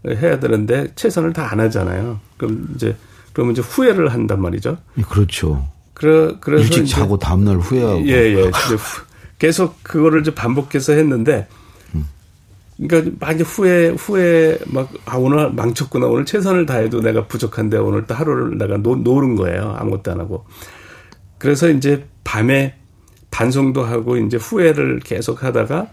해야 0.07 0.39
되는데 0.39 0.91
최선을 0.95 1.33
다 1.33 1.51
안 1.51 1.60
하잖아요. 1.60 2.19
그럼 2.38 2.69
이제 2.75 2.95
그러면 3.33 3.53
이제 3.53 3.62
후회를 3.62 4.13
한단 4.13 4.41
말이죠. 4.41 4.77
그렇죠. 5.10 5.67
그래, 5.93 6.36
그래서 6.39 6.63
일찍 6.63 6.86
자고 6.88 7.17
다음 7.17 7.43
날 7.45 7.57
후회하고. 7.57 8.07
예, 8.07 8.36
예. 8.36 8.51
계속 9.39 9.81
그거를 9.83 10.22
이제 10.22 10.33
반복해서 10.33 10.93
했는데, 10.93 11.48
그러니까 12.77 13.12
막 13.19 13.33
이제 13.33 13.43
후회, 13.43 13.89
후회, 13.89 14.57
막, 14.65 14.89
아, 15.05 15.17
오늘 15.17 15.51
망쳤구나. 15.51 16.07
오늘 16.07 16.25
최선을 16.25 16.65
다해도 16.65 17.01
내가 17.01 17.27
부족한데 17.27 17.77
오늘 17.77 18.05
또 18.07 18.15
하루를 18.15 18.57
내가 18.57 18.77
노, 18.77 18.95
노는 18.95 19.36
거예요. 19.36 19.75
아무것도 19.77 20.12
안 20.12 20.19
하고. 20.19 20.45
그래서 21.38 21.69
이제 21.69 22.05
밤에 22.24 22.75
반성도 23.29 23.83
하고 23.83 24.17
이제 24.17 24.38
후회를 24.38 25.00
계속 25.01 25.43
하다가 25.43 25.88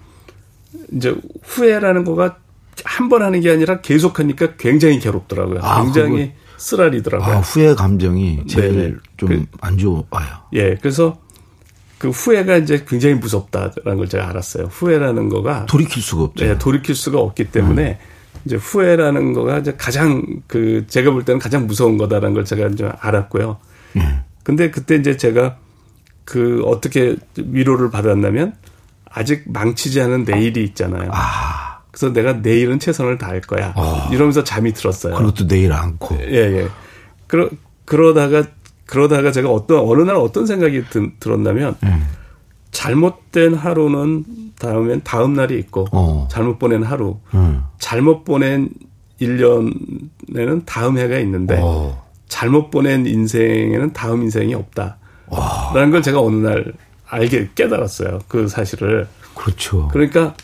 이제 0.93 1.15
후회라는 1.43 2.05
거가 2.05 2.39
한 2.85 3.09
번 3.09 3.23
하는 3.23 3.41
게 3.41 3.51
아니라 3.51 3.81
계속 3.81 4.19
하니까 4.19 4.55
굉장히 4.57 4.99
괴롭더라고요. 5.01 5.61
아, 5.63 5.83
굉장히 5.83 6.33
쓰라리더라고요. 6.57 7.37
아, 7.37 7.41
후회 7.41 7.75
감정이 7.75 8.47
제일 8.47 9.01
좀 9.17 9.47
안 9.61 9.79
좋아요. 9.79 10.05
예. 10.55 10.77
그래서 10.81 11.19
그 11.99 12.09
후회가 12.11 12.57
이제 12.59 12.85
굉장히 12.89 13.15
무섭다라는 13.17 13.97
걸 13.99 14.09
제가 14.09 14.29
알았어요. 14.31 14.67
후회라는 14.67 15.29
거가 15.29 15.67
돌이킬 15.67 16.03
수가 16.03 16.23
없죠. 16.25 16.45
네, 16.45 16.59
돌이킬 16.59 16.95
수가 16.95 17.19
없기 17.19 17.51
때문에 17.51 17.99
음. 18.01 18.41
이제 18.47 18.57
후회라는 18.57 19.33
거가 19.35 19.59
이제 19.59 19.75
가장 19.77 20.23
그 20.47 20.85
제가 20.89 21.11
볼 21.11 21.25
때는 21.25 21.39
가장 21.39 21.67
무서운 21.67 21.99
거다라는 21.99 22.33
걸 22.35 22.45
제가 22.45 22.69
이제 22.69 22.91
알았고요. 23.01 23.59
음. 23.97 24.21
근데 24.43 24.71
그때 24.71 24.95
이제 24.97 25.17
제가 25.17 25.59
그 26.25 26.63
어떻게 26.65 27.17
위로를 27.37 27.91
받았냐면 27.91 28.55
아직 29.13 29.43
망치지 29.47 30.01
않은 30.01 30.25
내일이 30.25 30.63
있잖아요. 30.65 31.11
아. 31.13 31.50
그래서 32.01 32.15
내가 32.15 32.33
내일은 32.33 32.79
최선을 32.79 33.19
다할 33.19 33.43
거야. 33.43 33.75
아. 33.77 34.09
이러면서 34.11 34.43
잠이 34.43 34.73
들었어요. 34.73 35.15
그것도 35.15 35.47
내일 35.47 35.73
않고. 35.75 36.17
예, 36.23 36.63
예. 36.63 36.69
그러, 37.27 37.51
그러다가 37.85 38.45
그러다가 38.87 39.31
제가 39.31 39.51
어떤 39.51 39.81
어느 39.81 40.03
날 40.03 40.17
어떤 40.17 40.47
생각이 40.47 40.85
드, 40.89 41.11
들었냐면 41.21 41.77
음. 41.83 42.07
잘못된 42.71 43.55
하루는 43.55 44.25
다음엔 44.59 45.03
다음 45.05 45.35
날이 45.35 45.59
있고 45.59 45.87
어. 45.93 46.27
잘못 46.31 46.59
보낸 46.59 46.83
하루, 46.83 47.19
음. 47.35 47.63
잘못 47.79 48.25
보낸 48.25 48.71
1년에는 49.21 50.63
다음 50.65 50.97
해가 50.97 51.19
있는데 51.19 51.61
어. 51.63 52.03
잘못 52.29 52.71
보낸 52.71 53.07
인생에는 53.07 53.93
다음 53.93 54.23
인생이 54.23 54.55
없다. 54.55 54.97
라는 55.75 55.91
걸 55.91 56.03
제가 56.03 56.21
어느 56.21 56.37
날 56.37 56.73
알게 57.07 57.51
깨달았어요. 57.55 58.21
그 58.27 58.49
사실을. 58.49 59.07
그렇죠. 59.35 59.89
그러니까 59.89 60.35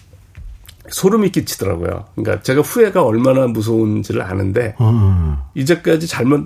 소름이 0.90 1.30
끼치더라고요. 1.30 2.06
그러니까 2.14 2.42
제가 2.42 2.60
후회가 2.62 3.02
얼마나 3.02 3.46
무서운지를 3.46 4.22
아는데 4.22 4.74
음. 4.80 5.36
이제까지 5.54 6.06
잘못 6.06 6.44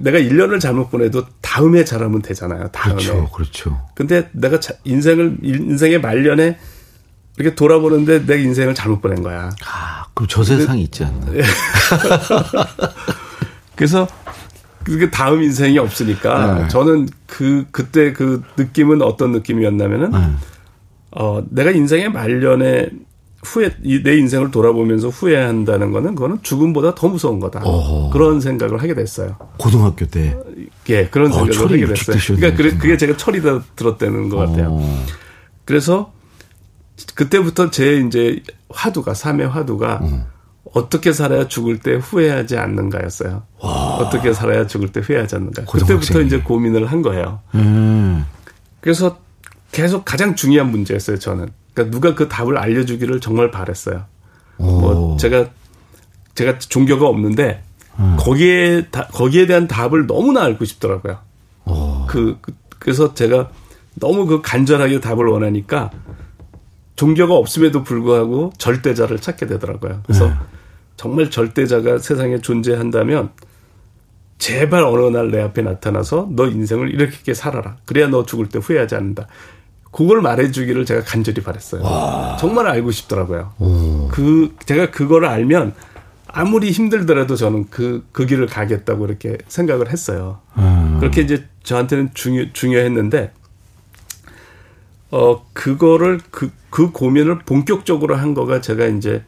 내가 0.00 0.18
1년을 0.18 0.60
잘못 0.60 0.90
보내도 0.90 1.24
다음에 1.40 1.84
잘하면 1.84 2.22
되잖아요. 2.22 2.68
다음에. 2.68 2.94
그렇죠. 2.94 3.30
그렇죠. 3.30 3.80
근데 3.94 4.28
내가 4.32 4.58
인생을 4.84 5.38
인생의 5.42 6.00
말년에 6.00 6.58
이렇게 7.36 7.54
돌아보는데 7.54 8.26
내 8.26 8.42
인생을 8.42 8.74
잘못 8.74 9.00
보낸 9.00 9.22
거야. 9.22 9.50
아, 9.64 10.06
그럼 10.14 10.26
저 10.28 10.42
세상이 10.42 10.82
있지 10.82 11.04
않나. 11.04 11.26
그래서 13.76 14.08
그게 14.82 15.10
다음 15.10 15.42
인생이 15.42 15.78
없으니까 15.78 16.62
네. 16.62 16.68
저는 16.68 17.08
그 17.26 17.66
그때 17.70 18.12
그 18.12 18.42
느낌은 18.56 19.02
어떤 19.02 19.32
느낌이었냐면은 19.32 20.10
네. 20.10 20.18
어 21.10 21.44
내가 21.50 21.70
인생의 21.70 22.10
말년에 22.10 22.88
후회 23.42 23.70
내 24.02 24.16
인생을 24.16 24.50
돌아보면서 24.50 25.08
후회한다는 25.08 25.92
거는 25.92 26.14
그거는 26.14 26.38
죽음보다 26.42 26.94
더 26.94 27.08
무서운 27.08 27.38
거다. 27.38 27.60
어허. 27.62 28.10
그런 28.10 28.40
생각을 28.40 28.82
하게 28.82 28.94
됐어요. 28.94 29.36
고등학교 29.58 30.06
때. 30.06 30.36
예, 30.88 31.06
그런 31.06 31.32
어, 31.32 31.44
생각을 31.44 31.82
하게 31.82 31.86
됐어요. 31.86 32.36
그러니까 32.36 32.56
그래, 32.56 32.76
그게 32.76 32.96
제가 32.96 33.16
철이 33.16 33.42
다 33.42 33.62
들었다는 33.76 34.28
것 34.28 34.38
같아요. 34.38 34.70
어. 34.72 35.06
그래서 35.64 36.12
그때부터 37.14 37.70
제 37.70 37.98
이제 37.98 38.42
화두가 38.70 39.14
삶의 39.14 39.48
화두가 39.48 40.00
음. 40.02 40.24
어떻게 40.72 41.12
살아야 41.12 41.46
죽을 41.46 41.78
때 41.78 41.94
후회하지 41.94 42.56
않는가였어요. 42.56 43.44
와. 43.60 43.96
어떻게 43.96 44.32
살아야 44.32 44.66
죽을 44.66 44.90
때 44.90 45.00
후회하지 45.00 45.36
않는가. 45.36 45.64
그때부터 45.64 46.20
이제 46.22 46.40
고민을 46.40 46.86
한 46.86 47.02
거예요. 47.02 47.40
음. 47.54 48.26
그래서 48.80 49.18
계속 49.72 50.04
가장 50.04 50.34
중요한 50.34 50.70
문제였어요, 50.70 51.18
저는. 51.18 51.50
그러니까 51.78 51.90
누가 51.90 52.14
그 52.14 52.28
답을 52.28 52.58
알려주기를 52.58 53.20
정말 53.20 53.50
바랬어요. 53.50 54.04
오. 54.58 54.64
뭐 54.64 55.16
제가 55.16 55.46
제가 56.34 56.58
종교가 56.58 57.06
없는데 57.06 57.62
음. 57.98 58.16
거기에 58.18 58.86
다, 58.90 59.06
거기에 59.12 59.46
대한 59.46 59.68
답을 59.68 60.06
너무나 60.06 60.42
알고 60.42 60.64
싶더라고요. 60.64 61.18
그, 62.08 62.38
그 62.40 62.52
그래서 62.78 63.14
제가 63.14 63.50
너무 63.94 64.26
그 64.26 64.40
간절하게 64.42 65.00
답을 65.00 65.26
원하니까 65.26 65.90
종교가 66.96 67.34
없음에도 67.34 67.84
불구하고 67.84 68.52
절대자를 68.58 69.20
찾게 69.20 69.46
되더라고요. 69.46 70.02
그래서 70.04 70.28
네. 70.28 70.34
정말 70.96 71.30
절대자가 71.30 71.98
세상에 71.98 72.40
존재한다면 72.40 73.30
제발 74.38 74.84
어느 74.84 75.16
날 75.16 75.30
내 75.30 75.40
앞에 75.40 75.62
나타나서 75.62 76.28
너 76.32 76.46
인생을 76.46 76.92
이렇게 76.92 77.34
살아라. 77.34 77.76
그래야 77.84 78.08
너 78.08 78.24
죽을 78.24 78.48
때 78.48 78.58
후회하지 78.58 78.94
않는다. 78.94 79.26
그걸 79.90 80.20
말해주기를 80.20 80.84
제가 80.84 81.02
간절히 81.02 81.42
바랬어요. 81.42 81.82
와. 81.82 82.36
정말 82.38 82.66
알고 82.66 82.90
싶더라고요. 82.90 83.52
오. 83.58 84.08
그 84.08 84.54
제가 84.66 84.90
그거를 84.90 85.28
알면 85.28 85.74
아무리 86.26 86.70
힘들더라도 86.70 87.36
저는 87.36 87.68
그, 87.70 88.06
그 88.12 88.26
길을 88.26 88.46
가겠다고 88.46 89.06
이렇게 89.06 89.38
생각을 89.48 89.90
했어요. 89.90 90.40
음. 90.58 90.98
그렇게 91.00 91.22
이제 91.22 91.46
저한테는 91.62 92.10
중요, 92.14 92.52
중요했는데, 92.52 93.32
어, 95.10 95.46
그거를 95.54 96.20
그, 96.30 96.50
그 96.70 96.92
고민을 96.92 97.40
본격적으로 97.40 98.14
한 98.14 98.34
거가 98.34 98.60
제가 98.60 98.86
이제 98.86 99.24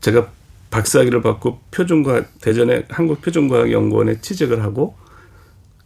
제가 0.00 0.28
박사학위를 0.70 1.22
받고 1.22 1.60
표준과학 1.70 2.40
대전의 2.40 2.86
한국 2.90 3.22
표준과학 3.22 3.70
연구원에 3.70 4.20
취직을 4.20 4.62
하고 4.62 4.96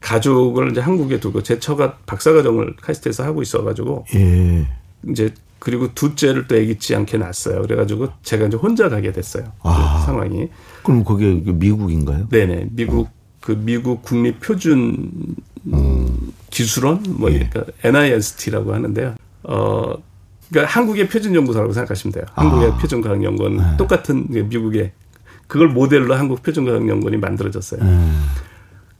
가족을 0.08 0.70
이제 0.70 0.80
한국에 0.80 1.20
두고 1.20 1.42
제 1.42 1.58
처가 1.58 1.98
박사과정을 2.06 2.76
카이스트에서 2.80 3.24
하고 3.24 3.42
있어가지고 3.42 4.06
예. 4.14 4.66
이제 5.10 5.34
그리고 5.58 5.92
둘째를 5.92 6.46
또 6.48 6.56
애기치 6.56 6.94
않게 6.94 7.18
낳았어요. 7.18 7.60
그래가지고 7.62 8.08
제가 8.22 8.46
이제 8.46 8.56
혼자 8.56 8.88
가게 8.88 9.12
됐어요. 9.12 9.52
아. 9.62 9.98
그 9.98 10.06
상황이. 10.06 10.48
그럼 10.82 11.04
거기 11.04 11.42
그 11.44 11.50
미국인가요? 11.50 12.26
네네. 12.30 12.68
미국 12.70 13.06
어. 13.06 13.10
그 13.42 13.52
미국 13.52 14.02
국립 14.02 14.40
표준 14.40 15.10
음. 15.66 16.32
기술원 16.50 17.02
뭐 17.06 17.30
예. 17.30 17.50
그러니까 17.50 17.66
NIST라고 17.84 18.72
하는데요. 18.72 19.14
어 19.42 19.94
그러니까 20.48 20.72
한국의 20.72 21.08
표준 21.08 21.34
연구소라고 21.34 21.74
생각하시면 21.74 22.12
돼요. 22.12 22.24
한국의 22.32 22.70
아. 22.70 22.76
표준 22.78 23.02
과학 23.02 23.22
연구원 23.22 23.58
네. 23.58 23.62
똑같은 23.76 24.26
미국의 24.30 24.92
그걸 25.46 25.68
모델로 25.68 26.14
한국 26.14 26.42
표준 26.42 26.64
과학 26.64 26.88
연구원이 26.88 27.18
만들어졌어요. 27.18 27.82
음. 27.82 28.24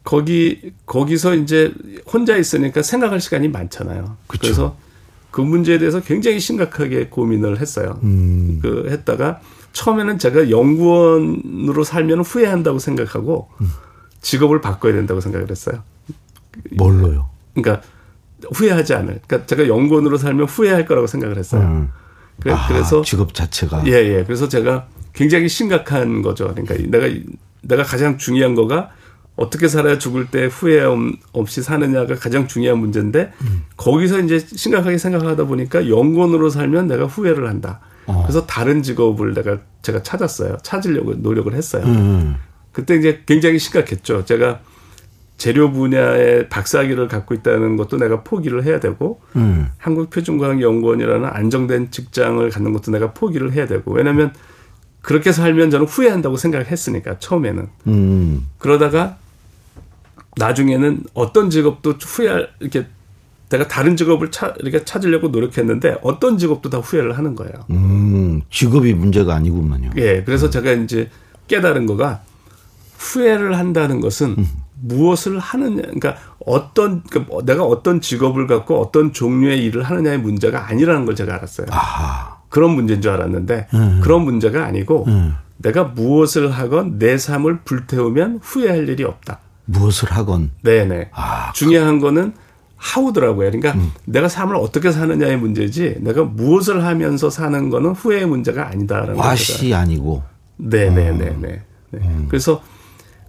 거기 0.08 0.72
거기서 0.86 1.34
이제 1.34 1.70
혼자 2.10 2.38
있으니까 2.38 2.80
생각할 2.80 3.20
시간이 3.20 3.48
많잖아요. 3.48 4.16
그쵸. 4.26 4.40
그래서 4.40 4.76
그 5.30 5.42
문제에 5.42 5.78
대해서 5.78 6.00
굉장히 6.00 6.40
심각하게 6.40 7.08
고민을 7.08 7.60
했어요. 7.60 8.00
음. 8.04 8.58
그 8.62 8.88
했다가 8.88 9.42
처음에는 9.74 10.18
제가 10.18 10.48
연구원으로 10.48 11.84
살면 11.84 12.20
후회한다고 12.20 12.78
생각하고 12.78 13.50
음. 13.60 13.68
직업을 14.22 14.62
바꿔야 14.62 14.94
된다고 14.94 15.20
생각을 15.20 15.50
했어요. 15.50 15.82
뭘로요? 16.74 17.28
그러니까 17.52 17.82
후회하지 18.54 18.94
않을. 18.94 19.20
그러니까 19.26 19.44
제가 19.44 19.68
연구원으로 19.68 20.16
살면 20.16 20.46
후회할 20.46 20.86
거라고 20.86 21.06
생각을 21.06 21.36
했어요. 21.36 21.64
음. 21.64 21.90
그래, 22.40 22.54
아, 22.54 22.66
그래서 22.66 23.02
직업 23.02 23.34
자체가 23.34 23.86
예, 23.88 23.92
예. 23.92 24.24
그래서 24.24 24.48
제가 24.48 24.88
굉장히 25.12 25.50
심각한 25.50 26.22
거죠. 26.22 26.54
그러니까 26.54 26.76
내가 26.88 27.14
내가 27.60 27.82
가장 27.82 28.16
중요한 28.16 28.54
거가 28.54 28.92
어떻게 29.38 29.68
살아야 29.68 29.98
죽을 29.98 30.26
때 30.26 30.46
후회 30.46 30.82
없이 31.32 31.62
사느냐가 31.62 32.16
가장 32.16 32.48
중요한 32.48 32.78
문제인데 32.80 33.32
음. 33.40 33.62
거기서 33.76 34.20
이제 34.20 34.40
심각하게 34.40 34.98
생각하다 34.98 35.44
보니까 35.44 35.88
연구원으로 35.88 36.50
살면 36.50 36.88
내가 36.88 37.04
후회를 37.06 37.48
한다. 37.48 37.80
어. 38.06 38.22
그래서 38.22 38.46
다른 38.46 38.82
직업을 38.82 39.34
내가 39.34 39.58
제가 39.82 40.02
찾았어요. 40.02 40.58
찾으려고 40.62 41.14
노력을 41.14 41.54
했어요. 41.54 41.84
음. 41.84 42.34
그때 42.72 42.96
이제 42.96 43.22
굉장히 43.26 43.60
심각했죠. 43.60 44.24
제가 44.24 44.60
재료 45.36 45.70
분야의 45.70 46.48
박사학위를 46.48 47.06
갖고 47.06 47.32
있다는 47.32 47.76
것도 47.76 47.96
내가 47.96 48.24
포기를 48.24 48.64
해야 48.64 48.80
되고 48.80 49.20
음. 49.36 49.68
한국표준과학연구원이라는 49.78 51.28
안정된 51.28 51.92
직장을 51.92 52.50
갖는 52.50 52.72
것도 52.72 52.90
내가 52.90 53.12
포기를 53.12 53.52
해야 53.52 53.68
되고 53.68 53.92
왜냐하면 53.92 54.32
그렇게 55.00 55.30
살면 55.30 55.70
저는 55.70 55.86
후회한다고 55.86 56.36
생각했으니까 56.36 57.20
처음에는 57.20 57.68
음. 57.86 58.48
그러다가 58.58 59.16
나중에는 60.36 61.04
어떤 61.14 61.50
직업도 61.50 61.94
후회할 62.00 62.48
이렇게 62.60 62.86
내가 63.48 63.66
다른 63.66 63.96
직업을 63.96 64.30
차, 64.30 64.54
이렇게 64.60 64.84
찾으려고 64.84 65.28
노력했는데 65.28 65.98
어떤 66.02 66.36
직업도 66.36 66.70
다 66.70 66.78
후회를 66.78 67.16
하는 67.16 67.34
거예요. 67.34 67.54
음, 67.70 68.42
직업이 68.50 68.92
문제가 68.92 69.34
아니구만요. 69.34 69.90
예, 69.96 70.22
그래서 70.22 70.46
음. 70.46 70.50
제가 70.50 70.72
이제 70.72 71.08
깨달은 71.46 71.86
거가 71.86 72.20
후회를 72.98 73.56
한다는 73.56 74.00
것은 74.00 74.36
음. 74.38 74.46
무엇을 74.80 75.38
하느냐, 75.38 75.82
그러니까 75.82 76.16
어떤 76.44 77.02
그러니까 77.02 77.32
뭐 77.32 77.42
내가 77.42 77.64
어떤 77.64 78.00
직업을 78.00 78.46
갖고 78.46 78.80
어떤 78.80 79.12
종류의 79.12 79.64
일을 79.64 79.82
하느냐의 79.82 80.18
문제가 80.18 80.68
아니라는 80.68 81.04
걸 81.04 81.16
제가 81.16 81.34
알았어요. 81.34 81.66
아. 81.70 82.38
그런 82.48 82.72
문제인 82.72 83.00
줄 83.02 83.10
알았는데 83.10 83.68
음. 83.74 84.00
그런 84.02 84.22
문제가 84.22 84.64
아니고 84.64 85.04
음. 85.08 85.34
내가 85.58 85.84
무엇을 85.84 86.50
하건 86.50 86.98
내 86.98 87.18
삶을 87.18 87.60
불태우면 87.64 88.40
후회할 88.42 88.88
일이 88.88 89.04
없다. 89.04 89.40
무엇을 89.68 90.10
하건. 90.10 90.50
네네. 90.62 91.10
아, 91.12 91.52
중요한 91.52 92.00
거는 92.00 92.32
하우더라고요. 92.76 93.50
그러니까 93.50 93.72
음. 93.72 93.92
내가 94.06 94.28
삶을 94.28 94.56
어떻게 94.56 94.90
사느냐의 94.90 95.36
문제지 95.36 95.96
내가 96.00 96.24
무엇을 96.24 96.84
하면서 96.84 97.28
사는 97.28 97.70
거는 97.70 97.90
후회의 97.90 98.24
문제가 98.26 98.68
아니다라는 98.68 99.16
와시 99.16 99.74
아니고. 99.74 100.22
네네네네. 100.56 101.28
음. 101.30 101.40
네. 101.42 101.62
음. 101.94 102.26
그래서 102.28 102.62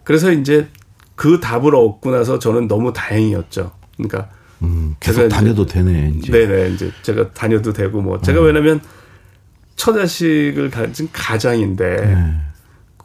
그래서 0.04 0.32
이제 0.32 0.68
그 1.16 1.40
답을 1.40 1.76
얻고 1.76 2.12
나서 2.12 2.40
저는 2.40 2.68
너무 2.68 2.94
다행이었죠. 2.94 3.72
그러니까 3.98 4.30
음, 4.62 4.96
계속 5.00 5.28
다녀도 5.28 5.66
되네. 5.66 6.14
이제. 6.18 6.32
네네 6.32 6.70
이제 6.70 6.92
제가 7.02 7.32
다녀도 7.32 7.74
되고 7.74 8.02
뭐 8.02 8.22
제가 8.22 8.40
음. 8.40 8.46
왜냐면 8.46 8.82
처자식을 9.76 10.70
가진 10.70 11.10
가장인데 11.12 11.96
네. 11.96 12.36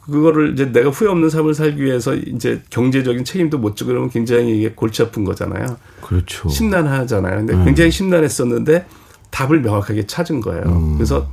그거를 0.06 0.52
이제 0.52 0.70
내가 0.70 0.90
후회 0.90 1.08
없는 1.08 1.30
삶을 1.30 1.54
살기 1.54 1.82
위해서 1.82 2.14
이제 2.14 2.62
경제적인 2.70 3.24
책임도 3.24 3.58
못 3.58 3.76
지고 3.76 3.88
그러면 3.88 4.10
굉장히 4.10 4.58
이게 4.58 4.70
골치 4.70 5.02
아픈 5.02 5.24
거잖아요. 5.24 5.76
그렇죠. 6.02 6.48
심란하잖아요. 6.48 7.38
근데 7.38 7.54
음. 7.54 7.64
굉장히 7.64 7.90
심란했었는데 7.90 8.86
답을 9.30 9.60
명확하게 9.60 10.06
찾은 10.06 10.40
거예요. 10.40 10.62
음. 10.66 10.94
그래서 10.96 11.28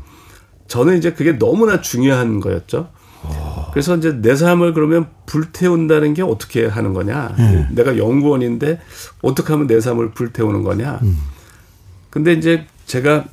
저는 0.67 0.97
이제 0.97 1.11
그게 1.13 1.37
너무나 1.37 1.81
중요한 1.81 2.39
거였죠. 2.39 2.89
어. 3.23 3.69
그래서 3.71 3.95
이제 3.97 4.13
내 4.21 4.35
삶을 4.35 4.73
그러면 4.73 5.07
불태운다는 5.25 6.13
게 6.13 6.21
어떻게 6.21 6.65
하는 6.65 6.93
거냐. 6.93 7.35
네. 7.37 7.67
내가 7.71 7.97
연구원인데 7.97 8.79
어떻게 9.21 9.53
하면 9.53 9.67
내 9.67 9.79
삶을 9.79 10.11
불태우는 10.11 10.63
거냐. 10.63 10.99
음. 11.03 11.17
근데 12.09 12.33
이제 12.33 12.65
제가 12.85 13.25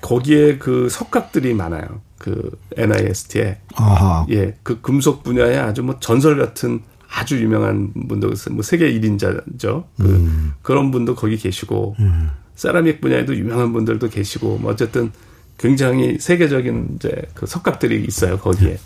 거기에 0.00 0.58
그 0.58 0.88
석학들이 0.88 1.54
많아요. 1.54 2.00
그 2.18 2.58
NIST에 2.76 3.60
아하. 3.74 4.26
예, 4.30 4.56
그 4.62 4.80
금속 4.80 5.22
분야에 5.22 5.56
아주 5.58 5.82
뭐 5.82 5.98
전설 6.00 6.38
같은 6.38 6.80
아주 7.08 7.40
유명한 7.40 7.92
분도 8.08 8.32
뭐 8.50 8.62
세계 8.62 8.92
1인자죠. 8.92 9.84
그 9.96 10.04
음. 10.04 10.52
그런 10.62 10.90
분도 10.90 11.14
거기 11.14 11.36
계시고 11.36 11.96
음. 11.98 12.30
세라믹 12.54 13.00
분야에도 13.00 13.36
유명한 13.36 13.72
분들도 13.72 14.08
계시고 14.08 14.58
뭐 14.58 14.72
어쨌든 14.72 15.12
굉장히 15.58 16.18
세계적인 16.18 16.96
이제 16.96 17.22
그 17.34 17.46
석각들이 17.46 18.04
있어요 18.04 18.38
거기에. 18.38 18.78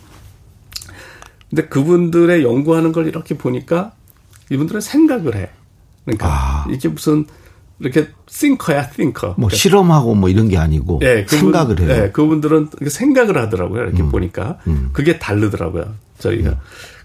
근데 1.48 1.66
그분들의 1.66 2.44
연구하는 2.44 2.92
걸 2.92 3.08
이렇게 3.08 3.36
보니까 3.36 3.92
이분들은 4.50 4.80
생각을 4.80 5.34
해. 5.34 5.50
그러니까 6.04 6.28
아. 6.28 6.66
이게 6.70 6.88
무슨 6.88 7.26
이렇게 7.80 8.08
싱커야 8.28 8.90
싱커. 8.92 9.26
뭐 9.28 9.34
그러니까. 9.36 9.56
실험하고 9.56 10.14
뭐 10.14 10.28
이런 10.28 10.48
게 10.48 10.58
아니고 10.58 10.98
네, 11.00 11.24
그분, 11.24 11.38
생각을 11.38 11.80
해요. 11.80 11.88
네, 11.88 12.10
그분들은 12.10 12.68
생각을 12.86 13.38
하더라고요. 13.38 13.82
이렇게 13.82 14.02
음. 14.02 14.10
보니까 14.10 14.58
음. 14.66 14.90
그게 14.92 15.18
다르더라고요. 15.18 15.94
저희가 16.18 16.50
음. 16.50 16.56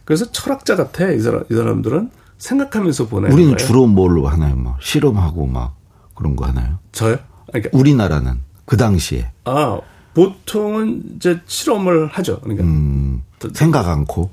그래서 0.04 0.32
철학자 0.32 0.76
같아 0.76 1.10
이 1.12 1.20
사람 1.20 1.44
이 1.50 1.56
사람들은 1.56 2.12
생각하면서 2.38 3.08
보내는 3.08 3.34
우리는 3.34 3.56
거예요. 3.56 3.68
주로 3.68 3.88
뭘로 3.88 4.28
하나요? 4.28 4.56
뭐 4.56 4.76
실험하고 4.82 5.48
막 5.48 5.76
그런 6.14 6.36
거 6.36 6.46
하나요? 6.46 6.80
저요? 6.92 7.18
그러니까 7.48 7.70
우리나라는 7.74 8.40
그 8.66 8.76
당시에 8.78 9.32
아 9.46 9.80
보통은 10.14 11.04
이제 11.16 11.40
실험을 11.46 12.08
하죠. 12.08 12.40
그러니까 12.42 12.64
음, 12.66 13.24
생각 13.54 13.88
않고 13.88 14.30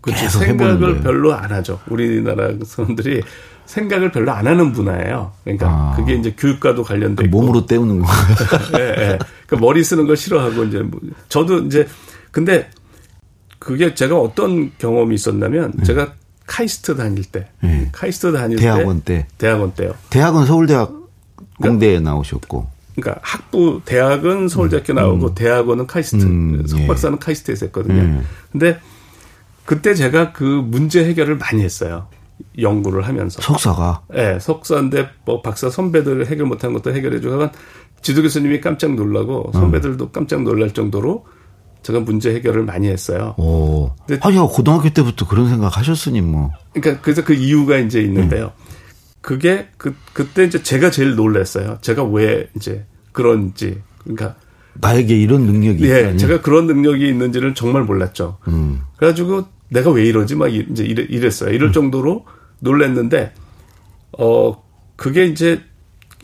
그렇죠. 0.00 0.28
생각을 0.28 1.00
별로 1.00 1.34
안 1.34 1.50
하죠. 1.52 1.80
우리나라 1.88 2.50
사람들이 2.64 3.22
생각을 3.68 4.10
별로 4.10 4.32
안 4.32 4.46
하는 4.46 4.72
문화예요. 4.72 5.32
그러니까 5.44 5.68
아. 5.68 5.96
그게 5.96 6.14
이제 6.14 6.34
교육과도 6.36 6.82
관련돼 6.82 7.24
그 7.24 7.28
몸으로 7.28 7.66
때우는 7.66 8.00
거. 8.00 8.08
예, 8.78 8.82
예. 8.82 9.18
그 9.46 9.56
머리 9.56 9.84
쓰는 9.84 10.06
걸 10.06 10.16
싫어하고 10.16 10.64
이제 10.64 10.78
뭐 10.78 10.98
저도 11.28 11.58
이제 11.60 11.86
근데 12.30 12.70
그게 13.58 13.94
제가 13.94 14.18
어떤 14.18 14.72
경험이 14.78 15.16
있었냐면 15.16 15.72
네. 15.76 15.84
제가 15.84 16.14
카이스트 16.46 16.96
다닐 16.96 17.24
때, 17.24 17.50
네. 17.60 17.90
카이스트 17.92 18.32
다닐 18.32 18.58
대학원 18.58 19.02
때, 19.02 19.18
때, 19.18 19.26
대학원 19.36 19.74
때요. 19.74 19.92
대학은 20.08 20.46
서울대학 20.46 20.90
공대에 21.60 21.90
그러니까, 21.90 22.10
나오셨고. 22.10 22.66
그러니까 22.94 23.20
학부 23.22 23.82
대학은 23.84 24.48
서울대학교 24.48 24.94
음. 24.94 24.96
나오고 24.96 25.26
음. 25.26 25.34
대학원은 25.34 25.86
카이스트, 25.86 26.24
음. 26.24 26.66
석박사는 26.66 27.18
예. 27.20 27.24
카이스트에서 27.24 27.66
했거든요. 27.66 28.00
음. 28.00 28.24
근데 28.50 28.80
그때 29.66 29.94
제가 29.94 30.32
그 30.32 30.44
문제 30.44 31.04
해결을 31.04 31.36
많이 31.36 31.62
했어요. 31.62 32.06
연구를 32.58 33.06
하면서. 33.06 33.40
석사가? 33.40 34.02
네, 34.14 34.38
석사인데 34.38 35.08
뭐 35.24 35.42
박사 35.42 35.70
선배들 35.70 36.26
해결 36.26 36.46
못한 36.46 36.72
것도 36.72 36.94
해결해주고 36.94 37.48
지도 38.02 38.22
교수님이 38.22 38.60
깜짝 38.60 38.94
놀라고 38.94 39.50
선배들도 39.52 40.04
음. 40.04 40.10
깜짝 40.12 40.42
놀랄 40.42 40.72
정도로 40.72 41.26
제가 41.82 42.00
문제 42.00 42.34
해결을 42.34 42.64
많이 42.64 42.88
했어요. 42.88 43.34
오. 43.38 43.90
근데 44.06 44.20
아니, 44.22 44.36
고등학교 44.36 44.90
때부터 44.90 45.26
그런 45.26 45.48
생각 45.48 45.76
하셨으니 45.76 46.20
뭐. 46.20 46.50
그러니까 46.72 47.02
그래서 47.02 47.24
그 47.24 47.34
이유가 47.34 47.78
이제 47.78 48.00
있는데요. 48.00 48.46
음. 48.46 48.64
그게 49.20 49.68
그 49.76 49.94
그때 50.12 50.44
이제 50.44 50.62
제가 50.62 50.90
제일 50.90 51.14
놀랐어요. 51.14 51.78
제가 51.80 52.04
왜 52.04 52.48
이제 52.56 52.86
그런지. 53.12 53.80
그러니까 54.02 54.36
나에게 54.74 55.16
이런 55.16 55.42
능력이 55.42 55.84
예, 55.90 56.00
있다니. 56.00 56.18
제가 56.18 56.40
그런 56.40 56.66
능력이 56.66 57.08
있는지를 57.08 57.54
정말 57.54 57.82
몰랐죠. 57.82 58.38
음. 58.48 58.82
그래가지고 58.96 59.46
내가 59.70 59.90
왜 59.90 60.04
이러지 60.04 60.34
막 60.36 60.48
이제 60.52 60.84
이랬어요. 60.84 61.50
이럴 61.50 61.70
음. 61.70 61.72
정도로 61.72 62.24
놀랬는데 62.60 63.32
어 64.18 64.62
그게 64.96 65.26
이제 65.26 65.60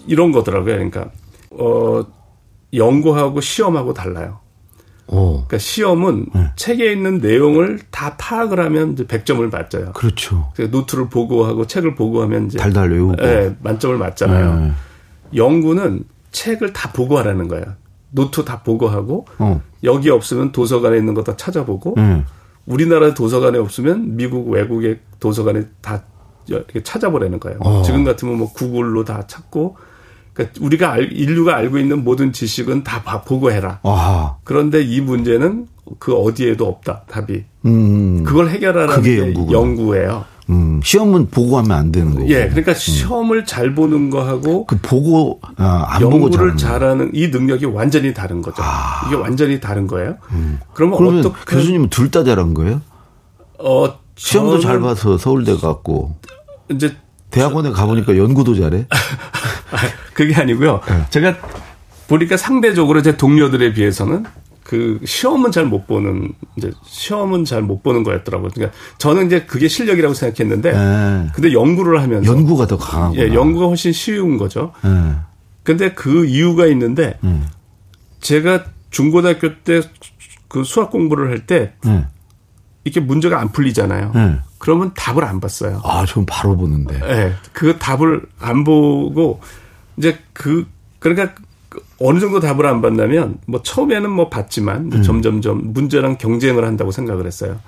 이런 0.06 0.32
거더라고요. 0.32 0.74
그러니까 0.74 1.10
어 1.50 2.04
연구하고 2.72 3.40
시험하고 3.40 3.94
달라요. 3.94 4.40
오. 5.06 5.32
그러니까 5.32 5.58
시험은 5.58 6.26
네. 6.34 6.46
책에 6.56 6.90
있는 6.90 7.18
내용을 7.18 7.80
다 7.90 8.16
파악을 8.16 8.58
하면 8.58 8.92
이제 8.94 9.04
100점을 9.04 9.50
맞아요. 9.52 9.92
그렇죠. 9.92 10.50
노트를 10.70 11.10
보고하고 11.10 11.66
책을 11.66 11.94
보고하면 11.94 12.46
이제 12.46 12.58
달달 12.58 12.90
외우고 12.90 13.16
네, 13.16 13.54
만점을 13.62 13.98
맞잖아요. 13.98 14.60
네. 14.60 14.72
연구는 15.36 16.04
책을 16.32 16.72
다 16.72 16.90
보고하라는 16.92 17.48
거예요. 17.48 17.66
노트 18.10 18.44
다 18.44 18.62
보고하고 18.62 19.26
어. 19.38 19.60
여기 19.82 20.08
없으면 20.08 20.52
도서관에 20.52 20.96
있는 20.96 21.12
거 21.14 21.22
다 21.22 21.36
찾아보고 21.36 21.94
음. 21.98 22.24
우리나라 22.66 23.14
도서관에 23.14 23.58
없으면 23.58 24.16
미국 24.16 24.48
외국의 24.48 25.00
도서관에 25.20 25.64
다 25.80 26.02
이렇게 26.46 26.82
찾아보라는 26.82 27.40
거예요. 27.40 27.58
어. 27.60 27.82
지금 27.82 28.04
같으면 28.04 28.38
뭐 28.38 28.52
구글로 28.52 29.04
다 29.04 29.26
찾고 29.26 29.76
그러니까 30.32 30.60
우리가 30.64 30.92
알, 30.92 31.12
인류가 31.12 31.56
알고 31.56 31.78
있는 31.78 32.04
모든 32.04 32.32
지식은 32.32 32.84
다 32.84 33.22
보고 33.22 33.50
해라. 33.50 33.80
아하. 33.82 34.36
그런데 34.44 34.82
이 34.82 35.00
문제는 35.00 35.68
그 35.98 36.14
어디에도 36.14 36.66
없다 36.66 37.04
답이. 37.08 37.44
음. 37.66 38.24
그걸 38.24 38.48
해결하라는 38.48 39.02
게 39.02 39.34
연구예요. 39.50 40.24
음, 40.50 40.80
시험은 40.84 41.30
보고 41.30 41.56
하면 41.58 41.72
안 41.72 41.90
되는 41.92 42.12
거고. 42.14 42.28
예, 42.28 42.48
그러니까 42.48 42.72
음. 42.72 42.74
시험을 42.74 43.44
잘 43.46 43.74
보는 43.74 44.10
거하고 44.10 44.66
그 44.66 44.78
보고 44.82 45.40
아, 45.56 45.86
안 45.88 46.02
연구를 46.02 46.48
보고 46.48 46.56
잘하는 46.56 47.10
이 47.14 47.28
능력이 47.28 47.64
완전히 47.66 48.12
다른 48.12 48.42
거죠. 48.42 48.62
아. 48.62 49.04
이게 49.06 49.16
완전히 49.16 49.58
다른 49.60 49.86
거예요. 49.86 50.16
음. 50.32 50.60
그러면, 50.74 50.98
그러면 50.98 51.20
어떻게 51.26 51.56
교수님은 51.56 51.88
둘 51.88 52.10
다 52.10 52.22
잘한 52.24 52.52
거예요? 52.54 52.80
어, 53.58 53.98
시험도 54.16 54.60
잘 54.60 54.80
봐서 54.80 55.16
서울대 55.18 55.56
갔고 55.56 56.14
이제 56.70 56.94
대학원에 57.30 57.70
가 57.70 57.86
보니까 57.86 58.16
연구도 58.16 58.54
잘해? 58.54 58.86
그게 60.12 60.34
아니고요. 60.34 60.80
네. 60.86 61.04
제가 61.10 61.34
보니까 62.06 62.36
상대적으로 62.36 63.02
제 63.02 63.16
동료들에 63.16 63.72
비해서는 63.72 64.24
그 64.64 64.98
시험은 65.04 65.52
잘 65.52 65.66
못 65.66 65.86
보는 65.86 66.32
이제 66.56 66.72
시험은 66.86 67.44
잘 67.44 67.62
못 67.62 67.82
보는 67.82 68.02
거였더라고요. 68.02 68.50
그러니까 68.54 68.76
저는 68.98 69.26
이제 69.26 69.42
그게 69.42 69.68
실력이라고 69.68 70.14
생각했는데 70.14 70.72
네. 70.72 71.30
근데 71.34 71.52
연구를 71.52 72.02
하면서 72.02 72.32
연구가 72.32 72.66
더 72.66 72.76
강하고 72.76 73.16
예, 73.16 73.32
연구가 73.32 73.66
훨씬 73.66 73.92
쉬운 73.92 74.38
거죠. 74.38 74.72
네. 74.82 75.14
근데 75.62 75.92
그 75.92 76.24
이유가 76.26 76.66
있는데 76.66 77.18
음. 77.24 77.46
제가 78.20 78.64
중고등학교 78.90 79.54
때 79.62 79.82
그 80.54 80.62
수학 80.62 80.92
공부를 80.92 81.30
할때 81.30 81.72
네. 81.84 82.06
이렇게 82.84 83.00
문제가 83.00 83.40
안 83.40 83.50
풀리잖아요. 83.50 84.12
네. 84.14 84.38
그러면 84.58 84.92
답을 84.94 85.24
안 85.24 85.40
봤어요. 85.40 85.80
아, 85.82 86.04
좀 86.06 86.24
바로 86.28 86.56
보는데. 86.56 86.96
네. 87.00 87.34
그 87.52 87.76
답을 87.76 88.22
안 88.38 88.62
보고 88.62 89.40
이제 89.96 90.16
그 90.32 90.64
그러니까 91.00 91.34
어느 92.00 92.18
정도 92.20 92.40
답을 92.40 92.66
안 92.66 92.82
받냐면 92.82 93.38
뭐 93.46 93.62
처음에는 93.62 94.10
뭐 94.10 94.28
봤지만 94.28 94.90
음. 94.92 95.02
점점점 95.02 95.72
문제랑 95.72 96.18
경쟁을 96.18 96.64
한다고 96.64 96.90
생각을 96.90 97.26
했어요. 97.26 97.58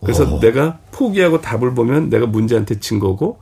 그래서 0.00 0.24
오. 0.24 0.40
내가 0.40 0.78
포기하고 0.90 1.40
답을 1.40 1.74
보면 1.74 2.10
내가 2.10 2.26
문제한테 2.26 2.80
진 2.80 2.98
거고 2.98 3.40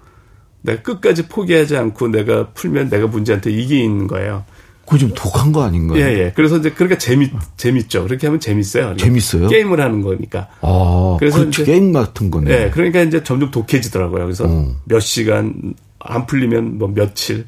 내가 0.62 0.83
끝까지 0.83 1.29
포기하지 1.29 1.77
않고 1.77 2.09
내가 2.09 2.49
풀면 2.51 2.90
내가 2.90 3.07
문제한테 3.07 3.51
이기는 3.51 4.07
거예요. 4.07 4.45
그거 4.85 4.99
좀 4.99 5.12
독한 5.14 5.53
거 5.53 5.62
아닌가요? 5.62 6.01
예, 6.01 6.19
예. 6.19 6.33
그래서 6.35 6.57
이제 6.57 6.71
그러니까 6.71 6.99
재밌 6.99 7.31
재밌죠. 7.57 8.05
그렇게 8.05 8.27
하면 8.27 8.40
재밌어요. 8.40 8.97
재밌어요? 8.97 9.49
게임을 9.49 9.81
하는 9.81 10.03
거니까. 10.03 10.49
아, 10.61 11.16
그래서 11.21 11.45
이제 11.45 11.64
게임 11.64 11.93
같은 11.93 12.31
거네. 12.31 12.51
예. 12.51 12.71
그러니까 12.71 13.01
이제 13.03 13.23
점점 13.23 13.53
독해지더라고요. 13.53 14.25
그래서 14.25 14.47
어. 14.49 14.75
몇 14.85 14.99
시간 15.01 15.75
안 16.01 16.27
풀리면 16.27 16.79
뭐 16.79 16.88
며칠 16.93 17.47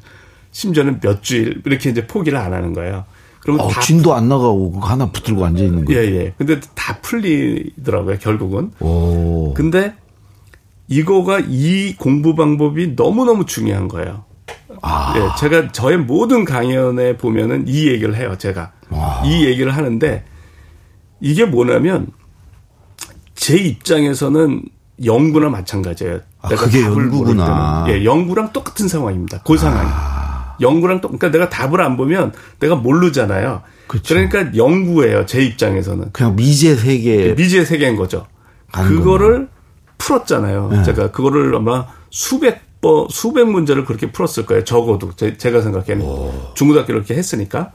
심지어는 0.53 1.01
몇 1.01 1.21
주일 1.21 1.61
이렇게 1.65 1.89
이제 1.89 2.07
포기를 2.07 2.37
안 2.37 2.53
하는 2.53 2.71
거예요. 2.71 3.03
그러면 3.41 3.65
어, 3.65 3.69
다 3.69 3.81
진도 3.81 4.13
안 4.13 4.29
나가고 4.29 4.79
하나 4.79 5.11
붙들고 5.11 5.45
앉아 5.45 5.61
있는 5.61 5.83
거예요. 5.83 6.01
예, 6.01 6.15
예. 6.15 6.33
근데 6.37 6.61
다 6.75 6.97
풀리더라고요, 7.01 8.17
결국은. 8.19 8.71
오. 8.79 9.53
근데 9.53 9.93
이거가 10.87 11.41
이 11.49 11.95
공부 11.97 12.35
방법이 12.35 12.93
너무너무 12.95 13.45
중요한 13.45 13.89
거예요. 13.89 14.23
아. 14.81 15.13
예, 15.17 15.39
제가 15.39 15.71
저의 15.73 15.97
모든 15.97 16.45
강연에 16.45 17.17
보면은 17.17 17.65
이 17.67 17.87
얘기를 17.87 18.15
해요, 18.15 18.37
제가. 18.37 18.71
와. 18.89 19.21
이 19.25 19.45
얘기를 19.45 19.75
하는데 19.75 20.23
이게 21.19 21.45
뭐냐면 21.45 22.07
제 23.35 23.57
입장에서는 23.57 24.63
연구나 25.03 25.49
마찬가지예요. 25.49 26.19
아, 26.41 26.49
내가 26.49 26.65
그게 26.65 26.81
연구구나. 26.81 27.85
예, 27.89 28.05
연구랑 28.05 28.53
똑같은 28.53 28.87
상황입니다. 28.87 29.41
그 29.43 29.57
상황이. 29.57 29.89
아. 30.63 30.69
연구랑 30.69 31.01
또 31.01 31.09
그러니까 31.09 31.31
내가 31.31 31.49
답을 31.49 31.81
안 31.81 31.97
보면 31.97 32.33
내가 32.59 32.75
모르잖아요. 32.75 33.61
그렇죠. 33.87 34.15
그러니까 34.15 34.55
연구예요. 34.55 35.25
제 35.25 35.41
입장에서는. 35.41 36.11
그냥 36.11 36.35
미지의 36.35 36.75
세계. 36.77 37.33
미지의 37.33 37.65
세계인 37.65 37.95
거죠. 37.95 38.27
그거를 38.71 39.31
거구나. 39.31 39.47
풀었잖아요. 39.97 40.69
네. 40.69 40.83
제가 40.83 41.11
그거를 41.11 41.55
아마 41.55 41.87
수백 42.09 42.61
번, 42.81 43.07
수백 43.09 43.49
문제를 43.49 43.85
그렇게 43.85 44.11
풀었을 44.11 44.45
거예요. 44.45 44.63
적어도 44.63 45.11
제, 45.15 45.51
가 45.51 45.61
생각에는 45.61 46.05
중고등학교를 46.55 46.99
이렇게 46.99 47.15
했으니까 47.15 47.71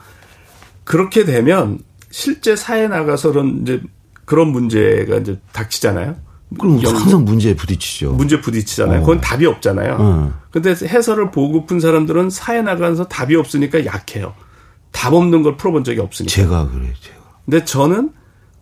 그렇게 0.85 1.24
되면 1.24 1.79
실제 2.11 2.57
사회 2.57 2.88
나가서는 2.88 3.62
이제 3.62 3.81
그런 4.24 4.48
문제가 4.48 5.16
이제 5.16 5.38
닥치잖아요. 5.53 6.16
그럼 6.56 6.78
항상 6.84 7.24
문제에 7.24 7.54
부딪히죠. 7.54 8.12
문제 8.12 8.40
부딪히잖아요. 8.40 8.98
어. 8.98 9.00
그건 9.00 9.20
답이 9.20 9.44
없잖아요. 9.44 9.96
어. 10.00 10.32
근데 10.50 10.70
해설을 10.70 11.30
보고픈 11.30 11.80
사람들은 11.80 12.30
사회 12.30 12.62
나가서 12.62 13.08
답이 13.08 13.37
없으니까 13.37 13.84
약해요. 13.84 14.34
답 14.90 15.12
없는 15.12 15.42
걸 15.42 15.56
풀어본 15.56 15.84
적이 15.84 16.00
없으니까. 16.00 16.32
제가 16.32 16.68
그래요, 16.70 16.92
제가. 17.00 17.16
근데 17.44 17.64
저는 17.64 18.12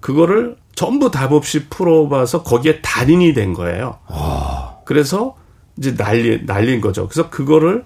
그거를 0.01 0.57
전부 0.75 1.11
답 1.11 1.33
없이 1.33 1.69
풀어봐서 1.69 2.43
거기에 2.43 2.81
달인이 2.83 3.33
된 3.35 3.55
거예요. 3.55 3.99
와. 4.09 4.77
그래서 4.85 5.37
이제 5.79 5.95
난리, 5.95 6.45
날린 6.45 6.81
거죠. 6.81 7.09
그래서 7.09 7.31
그거를, 7.31 7.85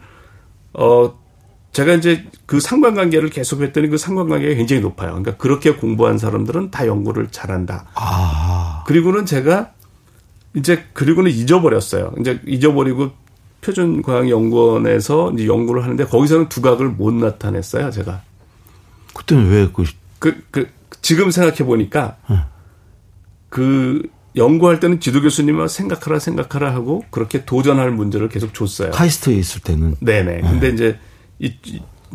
어, 0.73 1.15
제가 1.73 1.95
이제 1.95 2.27
그 2.47 2.59
상관관계를 2.59 3.31
계속 3.31 3.63
했더니 3.63 3.89
그 3.89 3.97
상관관계가 3.97 4.55
굉장히 4.55 4.83
높아요. 4.83 5.11
그러니까 5.11 5.37
그렇게 5.37 5.75
공부한 5.77 6.19
사람들은 6.19 6.71
다 6.71 6.87
연구를 6.87 7.29
잘한다. 7.31 7.87
아. 7.95 8.83
그리고는 8.87 9.25
제가 9.25 9.71
이제 10.55 10.85
그리고는 10.93 11.31
잊어버렸어요. 11.31 12.13
이제 12.21 12.41
잊어버리고 12.47 13.11
표준과학연구원에서 13.61 15.33
이제 15.33 15.47
연구를 15.47 15.85
하는데 15.85 16.05
거기서는 16.05 16.49
두각을 16.49 16.89
못 16.89 17.13
나타냈어요, 17.13 17.91
제가. 17.91 18.23
그때는 19.15 19.51
왜 19.51 19.69
그, 19.73 19.85
그, 20.19 20.43
그, 20.51 20.69
지금 21.03 21.31
생각해 21.31 21.59
보니까 21.65 22.17
응. 22.31 22.41
그 23.49 24.03
연구할 24.37 24.81
때는 24.81 25.01
지도 25.01 25.21
교수님은 25.21 25.69
생각하라 25.69 26.19
생각하라 26.19 26.73
하고 26.73 27.05
그렇게 27.11 27.45
도전할 27.45 27.91
문제를 27.91 28.29
계속 28.29 28.55
줬어요. 28.55 28.93
카이스트에 28.93 29.35
있을 29.35 29.61
때는. 29.61 29.97
네네. 30.01 30.41
근데 30.43 30.69
네. 30.69 30.75
이제 30.75 30.99
이, 31.39 31.53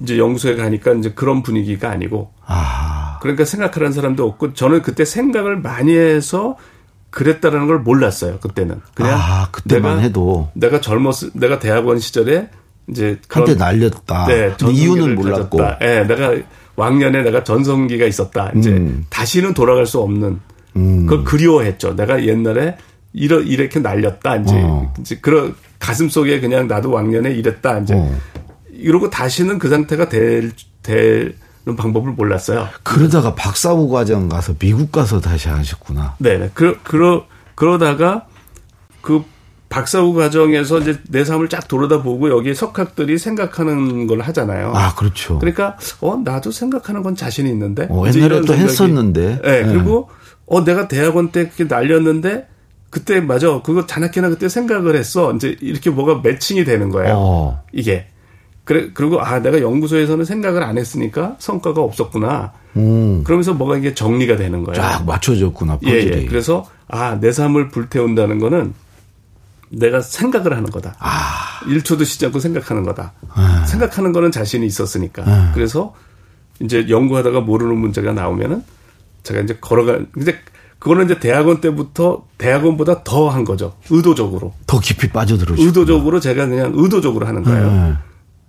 이제 0.02 0.18
연구소에 0.18 0.56
가니까 0.56 0.94
이제 0.94 1.12
그런 1.12 1.44
분위기가 1.44 1.90
아니고. 1.90 2.32
아. 2.46 3.20
그러니까 3.22 3.44
생각하라는 3.44 3.92
사람도 3.92 4.26
없고 4.26 4.54
저는 4.54 4.82
그때 4.82 5.04
생각을 5.04 5.58
많이 5.58 5.96
해서 5.96 6.58
그랬다라는 7.16 7.68
걸 7.68 7.80
몰랐어요. 7.80 8.40
그때는 8.40 8.82
그냥 8.94 9.14
아, 9.14 9.48
그때만 9.50 9.96
내가, 9.96 10.02
해도 10.02 10.50
내가 10.54 10.82
젊었을 10.82 11.32
내가 11.34 11.60
대학원 11.60 11.98
시절에 11.98 12.50
이제 12.90 13.18
한때 13.30 13.56
날렸다. 13.56 14.28
네, 14.28 14.54
이유는 14.70 15.16
몰랐고. 15.16 15.58
예, 15.82 15.86
네, 15.86 16.08
내가 16.08 16.36
왕년에 16.76 17.24
내가 17.24 17.46
전성기가 17.46 18.06
있었다. 18.06 18.52
이제 18.58 18.70
음. 18.72 19.06
다시는 19.10 19.54
돌아갈 19.54 19.86
수 19.86 20.02
없는 20.02 20.42
음. 20.76 21.06
그걸 21.08 21.24
그리워했죠. 21.24 21.96
내가 21.96 22.26
옛날에 22.26 22.76
이러, 23.14 23.40
이렇게 23.40 23.80
날렸다. 23.80 24.36
이제, 24.36 24.54
어. 24.62 24.94
이제 25.00 25.18
그런 25.22 25.56
가슴 25.80 26.10
속에 26.10 26.42
그냥 26.42 26.68
나도 26.68 26.92
왕년에 26.92 27.32
이랬다. 27.32 27.80
이제 27.80 27.94
어. 27.96 28.14
이러고 28.74 29.10
다시는 29.10 29.58
그 29.58 29.70
상태가 29.70 30.10
될, 30.10 30.52
될 30.84 31.36
방법을 31.74 32.12
몰랐어요. 32.12 32.68
그러다가 32.84 33.34
박사부 33.34 33.90
과정 33.90 34.30
가서 34.30 34.54
미국 34.60 34.92
가서 34.92 35.20
다시 35.20 35.50
하셨구나. 35.50 36.16
네, 36.20 36.52
그 36.54 36.80
그러 36.84 37.26
그러다가 37.56 38.28
그 39.02 39.24
박사부 39.70 40.14
과정에서 40.14 40.80
이제 40.80 41.00
내 41.10 41.26
삶을 41.26 41.50
쫙 41.50 41.68
돌아다 41.68 42.02
보고 42.04 42.30
여기 42.30 42.54
석학들이 42.54 43.18
생각하는 43.18 44.08
걸 44.08 44.22
하잖아요. 44.22 44.72
아, 44.76 44.94
그렇죠. 44.96 45.40
그러니까 45.40 45.78
어 46.02 46.16
나도 46.16 46.52
생각하는 46.52 47.04
건 47.04 47.16
자신이 47.16 47.50
있는데. 47.50 47.88
어, 47.90 48.06
옛날에 48.08 48.42
또 48.42 48.48
생각이, 48.48 48.62
했었는데. 48.62 49.42
네, 49.42 49.64
네, 49.64 49.74
그리고 49.74 50.10
어 50.46 50.64
내가 50.64 50.88
대학원 50.88 51.32
때 51.32 51.50
그렇게 51.50 51.64
날렸는데 51.64 52.48
그때 52.90 53.20
맞아 53.20 53.62
그거 53.62 53.86
자나깨나 53.86 54.30
그때 54.30 54.48
생각을 54.48 54.96
했어. 54.96 55.34
이제 55.34 55.58
이렇게 55.60 55.90
뭐가 55.90 56.22
매칭이 56.24 56.64
되는 56.64 56.90
거예요. 56.90 57.16
어. 57.18 57.64
이게. 57.74 58.08
그래 58.66 58.90
그리고 58.94 59.22
아 59.22 59.40
내가 59.40 59.62
연구소에서는 59.62 60.26
생각을 60.26 60.64
안 60.64 60.78
했으니까 60.78 61.36
성과가 61.40 61.82
없었구나. 61.82 62.52
음. 62.76 63.24
그러면서 63.24 63.54
뭐가 63.54 63.78
이게 63.78 63.94
정리가 63.94 64.36
되는 64.38 64.64
거예요. 64.64 64.76
쫙 64.82 65.06
맞춰졌구나. 65.06 65.80
예, 65.86 65.92
예. 65.92 66.26
그래서 66.26 66.66
아 66.88 67.18
내 67.20 67.32
삶을 67.32 67.70
불태운다는 67.70 68.40
거는 68.40 68.74
내가 69.70 70.02
생각을 70.02 70.52
하는 70.54 70.70
거다. 70.70 70.96
아. 71.00 71.60
1초도 71.66 72.06
쉬지 72.06 72.26
않고 72.26 72.40
생각하는 72.40 72.84
거다. 72.84 73.14
아. 73.30 73.66
생각하는 73.66 74.12
거는 74.12 74.32
자신이 74.32 74.66
있었으니까. 74.66 75.24
아. 75.26 75.52
그래서 75.54 75.94
이제 76.60 76.88
연구하다가 76.90 77.42
모르는 77.42 77.78
문제가 77.78 78.14
나오면은 78.14 78.64
제가 79.24 79.42
이제 79.42 79.58
걸어가 79.60 80.00
근데 80.12 80.36
그거는 80.80 81.06
이제 81.06 81.20
대학원 81.20 81.62
때부터 81.62 82.26
대학원보다 82.38 83.04
더 83.04 83.30
한 83.30 83.44
거죠. 83.44 83.76
의도적으로. 83.90 84.54
더 84.68 84.80
깊이 84.80 85.10
빠져들어. 85.10 85.56
의도적으로 85.58 86.20
제가 86.20 86.46
그냥 86.48 86.74
의도적으로 86.76 87.26
하는 87.26 87.44
거예요. 87.44 87.72
네. 87.72 87.94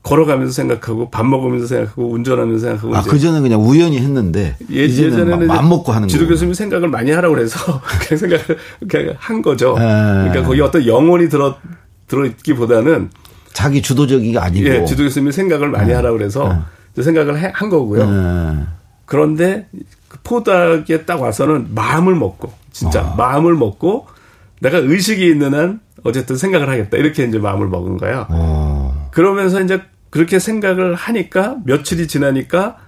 걸어가면서 0.07 0.53
생각하고 0.53 1.11
밥 1.11 1.27
먹으면서 1.27 1.66
생각하고 1.66 2.12
운전하면서 2.12 2.64
생각하고 2.64 2.97
아 2.97 3.03
그전에 3.03 3.40
그냥 3.40 3.61
우연히 3.61 3.99
했는데 3.99 4.57
예, 4.71 4.83
예전에는 4.83 5.49
맘 5.49 5.69
먹고 5.69 5.90
하는 5.90 6.07
지도 6.07 6.29
교수님이 6.29 6.55
생각을 6.55 6.88
많이 6.88 7.11
하라고 7.11 7.35
그래서 7.35 7.59
그냥 8.07 8.19
생각을 8.19 8.45
그냥 8.88 9.14
한 9.19 9.42
거죠. 9.42 9.75
에. 9.77 9.81
네. 9.81 9.87
그러니까 10.29 10.42
거기 10.45 10.61
어떤 10.61 10.87
영혼이 10.87 11.29
들어 11.29 11.59
들어 12.07 12.25
있기보다는 12.25 13.11
자기 13.53 13.83
주도적이가 13.83 14.45
아니고 14.45 14.69
예, 14.69 14.85
지도 14.85 15.03
교수님이 15.03 15.33
생각을 15.33 15.71
많이 15.71 15.87
에. 15.87 15.88
네. 15.88 15.95
하라고 15.95 16.16
그래서 16.16 16.53
에. 16.53 16.57
네. 16.95 17.03
생각을 17.03 17.40
해, 17.40 17.51
한 17.53 17.69
거고요. 17.69 18.66
그런데 19.07 19.66
그 20.07 20.19
포닥에 20.23 21.05
딱 21.05 21.21
와서는 21.21 21.75
마음을 21.75 22.14
먹고 22.14 22.53
진짜 22.71 23.01
아. 23.01 23.14
마음을 23.16 23.55
먹고 23.55 24.07
내가 24.61 24.79
의식이 24.79 25.27
있는 25.27 25.53
한 25.53 25.81
어쨌든 26.05 26.37
생각을 26.37 26.69
하겠다 26.69 26.97
이렇게 26.97 27.25
이제 27.25 27.38
마음을 27.38 27.66
먹은 27.66 27.97
거예요. 27.97 28.27
아. 28.29 29.09
그러면서 29.11 29.61
이제 29.61 29.81
그렇게 30.17 30.39
생각을 30.39 30.95
하니까 30.95 31.59
며칠이 31.67 32.09
지나니까 32.09 32.79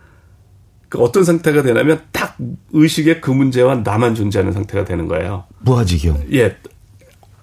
그 0.88 0.99
어떤 0.99 1.25
상태가 1.25 1.61
되냐면 1.61 2.01
딱 2.11 2.38
의식의 2.73 3.21
그 3.21 3.31
문제와 3.31 3.83
나만 3.85 4.14
존재하는 4.14 4.55
상태가 4.55 4.87
되는 4.87 5.07
거예요. 5.09 5.45
무아지경. 5.61 6.25
예. 6.33 6.57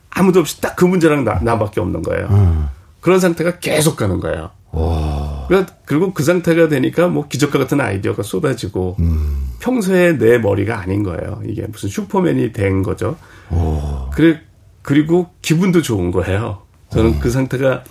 아무도 0.09 0.39
없이 0.39 0.59
딱 0.59 0.75
그 0.75 0.85
문제랑 0.85 1.23
나, 1.23 1.35
나밖에 1.35 1.79
없는 1.81 2.01
거예요. 2.01 2.27
음. 2.31 2.67
그런 2.99 3.19
상태가 3.19 3.59
계속 3.59 3.95
가는 3.95 4.19
거예요. 4.19 4.49
와. 4.71 5.47
그리고 5.85 6.13
그 6.13 6.23
상태가 6.23 6.67
되니까 6.67 7.07
뭐 7.07 7.27
기적과 7.27 7.59
같은 7.59 7.79
아이디어가 7.79 8.23
쏟아지고 8.23 8.95
음. 8.99 9.51
평소에 9.59 10.17
내 10.17 10.39
머리가 10.39 10.79
아닌 10.79 11.03
거예요. 11.03 11.41
이게 11.45 11.67
무슨 11.67 11.89
슈퍼맨이 11.89 12.53
된 12.53 12.81
거죠. 12.81 13.17
오. 13.51 14.09
그래 14.15 14.41
그리고 14.81 15.29
기분도 15.43 15.83
좋은 15.83 16.09
거예요. 16.09 16.63
저는 16.89 17.17
오. 17.17 17.19
그 17.19 17.29
상태가 17.29 17.83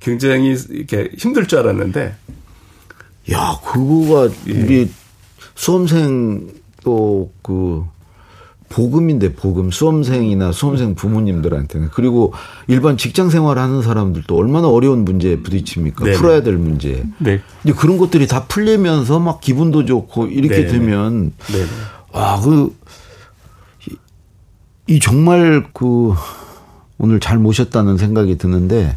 굉장히 0.00 0.56
이렇게 0.70 1.10
힘들 1.16 1.46
줄 1.46 1.60
알았는데. 1.60 2.14
야, 3.32 3.60
그거가 3.64 4.30
예. 4.48 4.52
우리 4.52 4.90
수험생 5.54 6.48
또그 6.82 7.84
복음인데 8.70 9.34
복음 9.34 9.70
수험생이나 9.70 10.52
수험생 10.52 10.94
부모님들한테는 10.94 11.90
그리고 11.92 12.32
일반 12.68 12.96
직장 12.96 13.28
생활하는 13.28 13.82
사람들도 13.82 14.34
얼마나 14.34 14.68
어려운 14.68 15.04
문제에 15.04 15.36
부딪힙니까 15.40 16.04
네네. 16.04 16.16
풀어야 16.16 16.42
될 16.42 16.56
문제. 16.56 17.04
네. 17.18 17.42
근데 17.62 17.76
그런 17.76 17.98
것들이 17.98 18.28
다 18.28 18.44
풀리면서 18.44 19.18
막 19.18 19.40
기분도 19.40 19.84
좋고 19.84 20.28
이렇게 20.28 20.66
네네. 20.66 20.68
되면 20.68 21.32
와그 22.12 22.76
이 24.86 25.00
정말 25.00 25.66
그 25.72 26.14
오늘 26.96 27.18
잘 27.18 27.38
모셨다는 27.38 27.96
생각이 27.96 28.38
드는데 28.38 28.96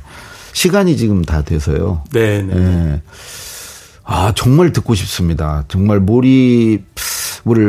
시간이 0.54 0.98
지금 0.98 1.22
다 1.24 1.44
돼서요. 1.44 2.04
네. 2.12 2.42
네. 2.42 3.02
아, 4.04 4.34
정말 4.36 4.72
듣고 4.72 4.96
싶습니다. 4.96 5.66
정말 5.68 6.00
몰입을 6.00 6.84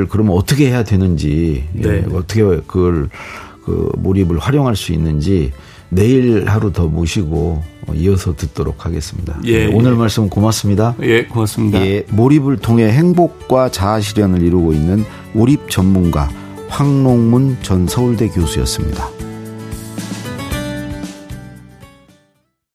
그러면 0.08 0.36
어떻게 0.36 0.68
해야 0.68 0.84
되는지, 0.84 1.64
예, 1.76 1.80
네. 1.80 2.04
예, 2.08 2.14
어떻게 2.14 2.42
그걸 2.66 3.08
그 3.64 3.90
몰입을 3.98 4.38
활용할 4.38 4.76
수 4.76 4.92
있는지 4.92 5.52
내일 5.88 6.48
하루 6.48 6.72
더 6.72 6.86
모시고 6.86 7.62
이어서 7.94 8.34
듣도록 8.34 8.84
하겠습니다. 8.84 9.38
예, 9.44 9.66
네, 9.66 9.74
오늘 9.74 9.92
예. 9.92 9.96
말씀 9.96 10.28
고맙습니다. 10.28 10.96
예, 11.02 11.24
고맙습니다. 11.24 11.86
예, 11.86 12.04
몰입을 12.10 12.58
통해 12.58 12.90
행복과 12.90 13.70
자아 13.70 14.00
실현을 14.00 14.42
이루고 14.42 14.72
있는 14.72 15.04
몰입 15.32 15.70
전문가 15.70 16.28
황롱문 16.68 17.58
전 17.62 17.86
서울대 17.86 18.28
교수였습니다. 18.28 19.08